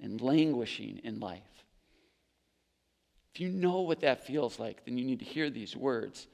and 0.00 0.20
languishing 0.20 1.00
in 1.02 1.20
life? 1.20 1.42
If 3.38 3.42
you 3.42 3.50
know 3.50 3.82
what 3.82 4.00
that 4.00 4.26
feels 4.26 4.58
like, 4.58 4.84
then 4.84 4.98
you 4.98 5.04
need 5.04 5.20
to 5.20 5.24
hear 5.24 5.48
these 5.48 5.76
words. 5.76 6.26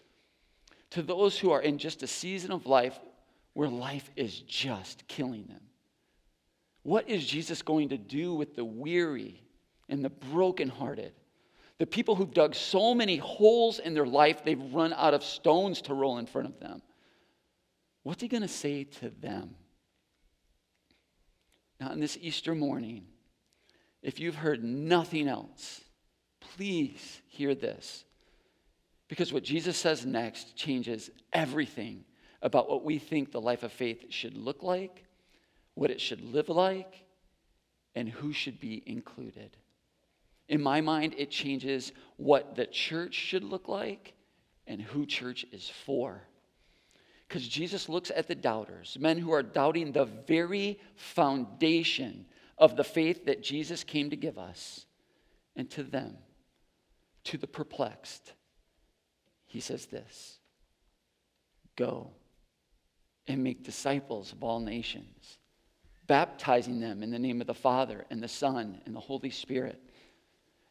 To 0.92 1.02
those 1.02 1.38
who 1.38 1.50
are 1.50 1.60
in 1.60 1.76
just 1.76 2.02
a 2.02 2.06
season 2.06 2.50
of 2.50 2.64
life 2.64 2.98
where 3.52 3.68
life 3.68 4.10
is 4.16 4.38
just 4.38 5.06
killing 5.06 5.44
them, 5.44 5.60
what 6.82 7.06
is 7.06 7.26
Jesus 7.26 7.60
going 7.60 7.90
to 7.90 7.98
do 7.98 8.32
with 8.32 8.56
the 8.56 8.64
weary 8.64 9.42
and 9.90 10.02
the 10.02 10.08
brokenhearted? 10.08 11.12
The 11.76 11.84
people 11.84 12.14
who've 12.14 12.32
dug 12.32 12.54
so 12.54 12.94
many 12.94 13.18
holes 13.18 13.80
in 13.80 13.92
their 13.92 14.06
life, 14.06 14.42
they've 14.42 14.72
run 14.72 14.94
out 14.94 15.12
of 15.12 15.22
stones 15.22 15.82
to 15.82 15.92
roll 15.92 16.16
in 16.16 16.24
front 16.24 16.48
of 16.48 16.58
them. 16.58 16.80
What's 18.02 18.22
he 18.22 18.28
going 18.28 18.44
to 18.44 18.48
say 18.48 18.84
to 18.84 19.10
them? 19.10 19.56
Now, 21.78 21.90
on 21.90 22.00
this 22.00 22.16
Easter 22.18 22.54
morning, 22.54 23.04
if 24.00 24.18
you've 24.20 24.36
heard 24.36 24.64
nothing 24.64 25.28
else, 25.28 25.82
Please 26.56 27.20
hear 27.28 27.54
this. 27.54 28.04
Because 29.08 29.32
what 29.32 29.44
Jesus 29.44 29.76
says 29.76 30.06
next 30.06 30.56
changes 30.56 31.10
everything 31.32 32.04
about 32.42 32.68
what 32.68 32.84
we 32.84 32.98
think 32.98 33.30
the 33.32 33.40
life 33.40 33.62
of 33.62 33.72
faith 33.72 34.06
should 34.10 34.36
look 34.36 34.62
like, 34.62 35.04
what 35.74 35.90
it 35.90 36.00
should 36.00 36.20
live 36.20 36.48
like, 36.48 37.04
and 37.94 38.08
who 38.08 38.32
should 38.32 38.60
be 38.60 38.82
included. 38.86 39.56
In 40.48 40.62
my 40.62 40.80
mind, 40.80 41.14
it 41.16 41.30
changes 41.30 41.92
what 42.16 42.54
the 42.54 42.66
church 42.66 43.14
should 43.14 43.44
look 43.44 43.68
like 43.68 44.14
and 44.66 44.80
who 44.80 45.06
church 45.06 45.46
is 45.52 45.70
for. 45.84 46.22
Because 47.26 47.48
Jesus 47.48 47.88
looks 47.88 48.10
at 48.14 48.28
the 48.28 48.34
doubters, 48.34 48.96
men 49.00 49.18
who 49.18 49.32
are 49.32 49.42
doubting 49.42 49.92
the 49.92 50.04
very 50.04 50.78
foundation 50.96 52.26
of 52.58 52.76
the 52.76 52.84
faith 52.84 53.24
that 53.26 53.42
Jesus 53.42 53.82
came 53.82 54.10
to 54.10 54.16
give 54.16 54.38
us, 54.38 54.86
and 55.56 55.70
to 55.70 55.82
them 55.82 56.16
to 57.24 57.38
the 57.38 57.46
perplexed, 57.46 58.32
he 59.46 59.60
says 59.60 59.86
this 59.86 60.38
Go 61.76 62.10
and 63.26 63.42
make 63.42 63.64
disciples 63.64 64.32
of 64.32 64.44
all 64.44 64.60
nations, 64.60 65.38
baptizing 66.06 66.80
them 66.80 67.02
in 67.02 67.10
the 67.10 67.18
name 67.18 67.40
of 67.40 67.46
the 67.46 67.54
Father 67.54 68.04
and 68.10 68.22
the 68.22 68.28
Son 68.28 68.80
and 68.84 68.94
the 68.94 69.00
Holy 69.00 69.30
Spirit, 69.30 69.80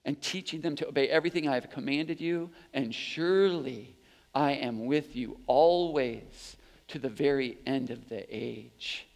and 0.06 0.22
teaching 0.22 0.62
them 0.62 0.76
to 0.76 0.88
obey 0.88 1.08
everything 1.10 1.48
I 1.48 1.56
have 1.56 1.70
commanded 1.70 2.22
you, 2.22 2.52
and 2.74 2.94
surely 2.94 3.96
I 4.36 4.52
am 4.52 4.86
with 4.86 5.16
you 5.16 5.40
always 5.48 6.58
to 6.90 7.00
the 7.00 7.10
very 7.10 7.58
end 7.66 7.90
of 7.90 8.10
the 8.10 8.26
age. 8.30 9.08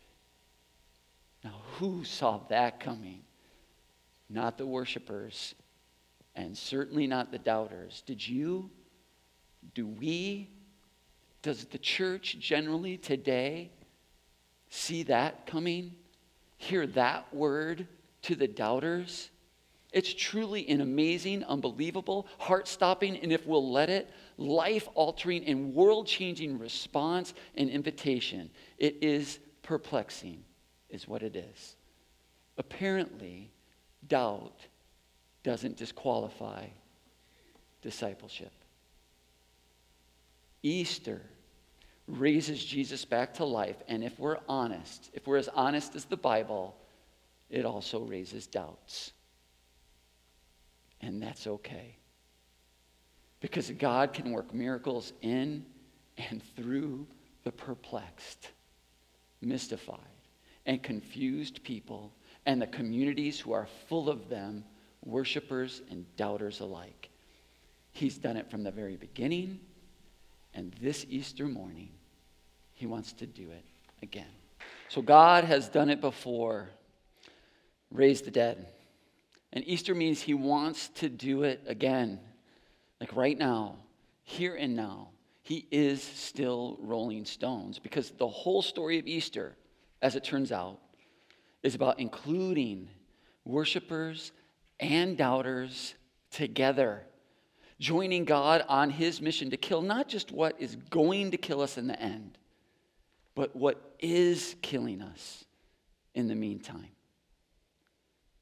Now, 1.44 1.62
who 1.74 2.04
saw 2.04 2.40
that 2.50 2.80
coming? 2.80 3.22
Not 4.30 4.58
the 4.58 4.66
worshipers, 4.66 5.56
and 6.38 6.56
certainly 6.56 7.08
not 7.08 7.32
the 7.32 7.40
doubters. 7.40 8.04
Did 8.06 8.26
you? 8.26 8.70
Do 9.74 9.88
we? 9.88 10.50
Does 11.42 11.66
the 11.66 11.80
church 11.80 12.38
generally 12.40 12.98
today 12.98 13.72
see 14.70 15.04
that 15.04 15.48
coming? 15.48 15.96
Hear 16.58 16.86
that 16.88 17.34
word 17.34 17.88
to 18.24 18.36
the 18.36 18.48
doubters? 18.48 19.32
It's 19.92 20.14
truly 20.14 20.68
an 20.70 20.82
amazing, 20.82 21.44
unbelievable, 21.46 22.28
heart 22.38 22.68
stopping, 22.68 23.18
and 23.18 23.32
if 23.32 23.48
we'll 23.48 23.72
let 23.72 23.90
it, 23.90 24.10
life 24.38 24.88
altering 24.94 25.44
and 25.46 25.74
world 25.74 26.06
changing 26.06 26.60
response 26.60 27.34
and 27.56 27.70
invitation. 27.70 28.52
It 28.78 28.98
is 29.02 29.40
perplexing, 29.64 30.44
is 30.90 31.08
what 31.08 31.24
it 31.24 31.36
is. 31.36 31.78
Apparently, 32.58 33.50
doubt 34.08 34.68
doesn't 35.48 35.78
disqualify 35.78 36.66
discipleship. 37.82 38.52
Easter 40.62 41.22
raises 42.06 42.62
Jesus 42.62 43.06
back 43.06 43.36
to 43.36 43.46
life, 43.46 43.78
and 43.88 44.04
if 44.04 44.20
we're 44.20 44.40
honest, 44.50 45.10
if 45.14 45.26
we're 45.26 45.38
as 45.38 45.48
honest 45.56 45.96
as 45.96 46.04
the 46.04 46.18
Bible, 46.18 46.76
it 47.50 47.64
also 47.64 48.02
raises 48.02 48.46
doubts. 48.46 49.14
And 51.00 51.24
that's 51.24 51.48
okay. 51.48 51.96
Because 53.40 53.72
God 53.72 54.12
can 54.12 54.34
work 54.34 54.54
miracles 54.54 55.14
in 55.22 55.66
and 56.18 56.44
through 56.58 57.08
the 57.46 57.54
perplexed, 57.54 58.50
mystified, 59.40 59.98
and 60.66 60.84
confused 60.84 61.64
people, 61.64 62.12
and 62.46 62.62
the 62.62 62.68
communities 62.68 63.40
who 63.40 63.54
are 63.54 63.70
full 63.88 64.10
of 64.10 64.28
them 64.28 64.66
worshipers 65.08 65.82
and 65.90 66.06
doubters 66.18 66.60
alike. 66.60 67.10
He's 67.92 68.18
done 68.18 68.38
it 68.38 68.52
from 68.52 68.64
the 68.64 68.72
very 68.72 68.98
beginning, 68.98 69.60
and 70.54 70.76
this 70.82 71.06
Easter 71.10 71.48
morning, 71.48 71.90
he 72.74 72.86
wants 72.86 73.14
to 73.14 73.26
do 73.26 73.50
it 73.52 73.66
again. 74.04 74.28
So 74.90 75.02
God 75.02 75.46
has 75.46 75.70
done 75.70 75.90
it 75.90 76.02
before, 76.02 76.70
raised 77.92 78.26
the 78.26 78.32
dead. 78.32 78.68
And 79.54 79.68
Easter 79.68 79.96
means 79.96 80.22
he 80.22 80.34
wants 80.34 80.90
to 80.96 81.10
do 81.10 81.44
it 81.44 81.62
again. 81.66 82.20
Like 83.00 83.16
right 83.16 83.38
now, 83.38 83.78
here 84.24 84.56
and 84.56 84.76
now, 84.76 85.10
he 85.42 85.66
is 85.72 86.04
still 86.04 86.78
rolling 86.82 87.26
stones 87.26 87.80
because 87.80 88.12
the 88.12 88.28
whole 88.28 88.62
story 88.62 89.00
of 89.00 89.08
Easter, 89.08 89.56
as 90.02 90.16
it 90.16 90.24
turns 90.24 90.52
out, 90.52 90.80
is 91.64 91.74
about 91.74 92.00
including 92.00 92.90
worshipers 93.46 94.34
and 94.80 95.18
doubters 95.18 95.96
together, 96.32 97.04
joining 97.80 98.26
God 98.26 98.64
on 98.68 98.90
his 98.90 99.22
mission 99.22 99.50
to 99.52 99.58
kill 99.58 99.82
not 99.82 100.08
just 100.08 100.32
what 100.32 100.60
is 100.60 100.76
going 100.90 101.32
to 101.32 101.38
kill 101.38 101.62
us 101.62 101.78
in 101.78 101.88
the 101.88 102.00
end, 102.00 102.38
but 103.36 103.56
what 103.56 103.96
is 104.00 104.56
killing 104.62 105.02
us 105.02 105.46
in 106.14 106.28
the 106.28 106.36
meantime. 106.36 106.90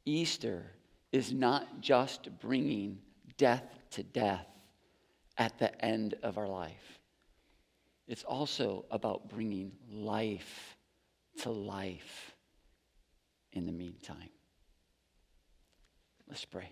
Easter 0.05 0.71
is 1.11 1.33
not 1.33 1.81
just 1.81 2.29
bringing 2.39 2.99
death 3.37 3.63
to 3.91 4.03
death 4.03 4.47
at 5.37 5.57
the 5.59 5.83
end 5.83 6.15
of 6.23 6.37
our 6.37 6.47
life. 6.47 6.99
It's 8.07 8.23
also 8.23 8.85
about 8.91 9.29
bringing 9.29 9.71
life 9.91 10.77
to 11.41 11.49
life 11.49 12.35
in 13.51 13.65
the 13.65 13.71
meantime. 13.71 14.29
Let's 16.27 16.45
pray. 16.45 16.71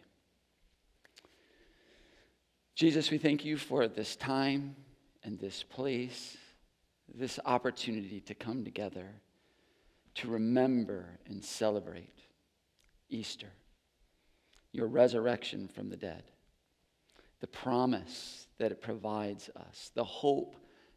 Jesus, 2.75 3.11
we 3.11 3.17
thank 3.17 3.45
you 3.45 3.57
for 3.57 3.87
this 3.87 4.15
time 4.15 4.75
and 5.23 5.39
this 5.39 5.63
place. 5.63 6.37
this 7.13 7.39
opportunity 7.45 8.19
to 8.21 8.33
come 8.33 8.63
together 8.63 9.07
to 10.15 10.27
remember 10.29 11.19
and 11.27 11.43
celebrate 11.43 12.19
Easter, 13.09 13.51
your 14.71 14.87
resurrection 14.87 15.67
from 15.67 15.89
the 15.89 15.97
dead, 15.97 16.23
the 17.39 17.47
promise 17.47 18.47
that 18.57 18.71
it 18.71 18.81
provides 18.81 19.49
us, 19.55 19.91
the 19.93 20.03
hope 20.03 20.55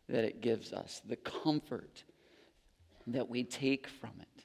that 0.08 0.24
it 0.24 0.40
gives 0.40 0.72
us, 0.72 1.02
the 1.06 1.16
comfort 1.16 2.04
that 3.06 3.28
we 3.28 3.44
take 3.44 3.86
from 3.86 4.12
it, 4.20 4.44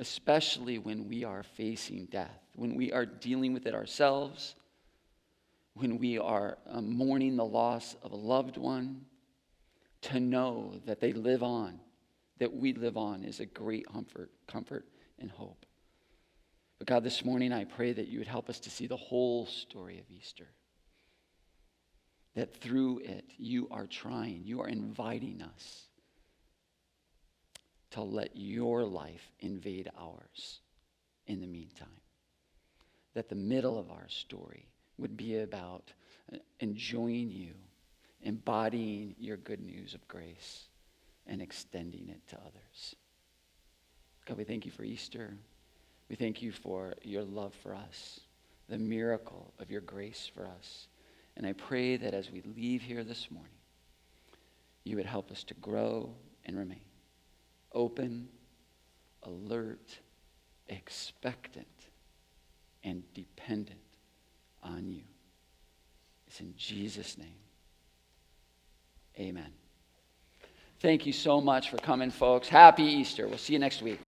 especially 0.00 0.78
when 0.78 1.06
we 1.08 1.24
are 1.24 1.42
facing 1.42 2.06
death, 2.06 2.40
when 2.56 2.74
we 2.74 2.90
are 2.90 3.04
dealing 3.04 3.52
with 3.52 3.66
it 3.66 3.74
ourselves, 3.74 4.54
when 5.74 5.98
we 5.98 6.18
are 6.18 6.56
um, 6.66 6.96
mourning 6.96 7.36
the 7.36 7.44
loss 7.44 7.94
of 8.02 8.12
a 8.12 8.16
loved 8.16 8.56
one, 8.56 9.02
to 10.00 10.18
know 10.18 10.72
that 10.86 11.00
they 11.00 11.12
live 11.12 11.42
on, 11.42 11.78
that 12.38 12.50
we 12.50 12.72
live 12.72 12.96
on, 12.96 13.22
is 13.22 13.40
a 13.40 13.46
great 13.46 13.86
comfort, 13.92 14.30
comfort 14.46 14.86
and 15.18 15.30
hope. 15.30 15.66
But 16.78 16.86
God, 16.86 17.04
this 17.04 17.22
morning 17.22 17.52
I 17.52 17.64
pray 17.64 17.92
that 17.92 18.08
you 18.08 18.20
would 18.20 18.26
help 18.26 18.48
us 18.48 18.58
to 18.60 18.70
see 18.70 18.86
the 18.86 18.96
whole 18.96 19.44
story 19.44 19.98
of 19.98 20.10
Easter. 20.10 20.48
That 22.34 22.56
through 22.56 23.00
it, 23.00 23.26
you 23.36 23.68
are 23.70 23.86
trying, 23.86 24.44
you 24.46 24.62
are 24.62 24.68
inviting 24.68 25.42
us 25.42 25.89
to 27.90 28.02
let 28.02 28.30
your 28.34 28.84
life 28.84 29.32
invade 29.40 29.90
ours 29.98 30.60
in 31.26 31.40
the 31.40 31.46
meantime. 31.46 31.88
That 33.14 33.28
the 33.28 33.34
middle 33.34 33.78
of 33.78 33.90
our 33.90 34.08
story 34.08 34.66
would 34.98 35.16
be 35.16 35.38
about 35.38 35.92
enjoying 36.60 37.30
you, 37.30 37.54
embodying 38.22 39.14
your 39.18 39.36
good 39.36 39.60
news 39.60 39.94
of 39.94 40.06
grace, 40.06 40.68
and 41.26 41.42
extending 41.42 42.08
it 42.08 42.20
to 42.28 42.36
others. 42.36 42.94
God, 44.26 44.36
we 44.36 44.44
thank 44.44 44.64
you 44.64 44.70
for 44.70 44.84
Easter. 44.84 45.34
We 46.08 46.16
thank 46.16 46.42
you 46.42 46.52
for 46.52 46.94
your 47.02 47.22
love 47.22 47.54
for 47.62 47.74
us, 47.74 48.20
the 48.68 48.78
miracle 48.78 49.52
of 49.58 49.70
your 49.70 49.80
grace 49.80 50.30
for 50.34 50.46
us. 50.46 50.88
And 51.36 51.46
I 51.46 51.52
pray 51.52 51.96
that 51.96 52.14
as 52.14 52.30
we 52.30 52.42
leave 52.56 52.82
here 52.82 53.04
this 53.04 53.30
morning, 53.30 53.50
you 54.84 54.96
would 54.96 55.06
help 55.06 55.30
us 55.30 55.44
to 55.44 55.54
grow 55.54 56.14
and 56.44 56.58
remain 56.58 56.80
open, 57.72 58.28
alert, 59.22 59.98
expectant, 60.68 61.66
and 62.82 63.02
dependent 63.14 63.78
on 64.62 64.88
you. 64.88 65.02
It's 66.26 66.40
in 66.40 66.54
Jesus' 66.56 67.18
name. 67.18 67.28
Amen. 69.18 69.52
Thank 70.80 71.04
you 71.04 71.12
so 71.12 71.40
much 71.40 71.70
for 71.70 71.76
coming, 71.76 72.10
folks. 72.10 72.48
Happy 72.48 72.84
Easter. 72.84 73.28
We'll 73.28 73.38
see 73.38 73.52
you 73.52 73.58
next 73.58 73.82
week. 73.82 74.00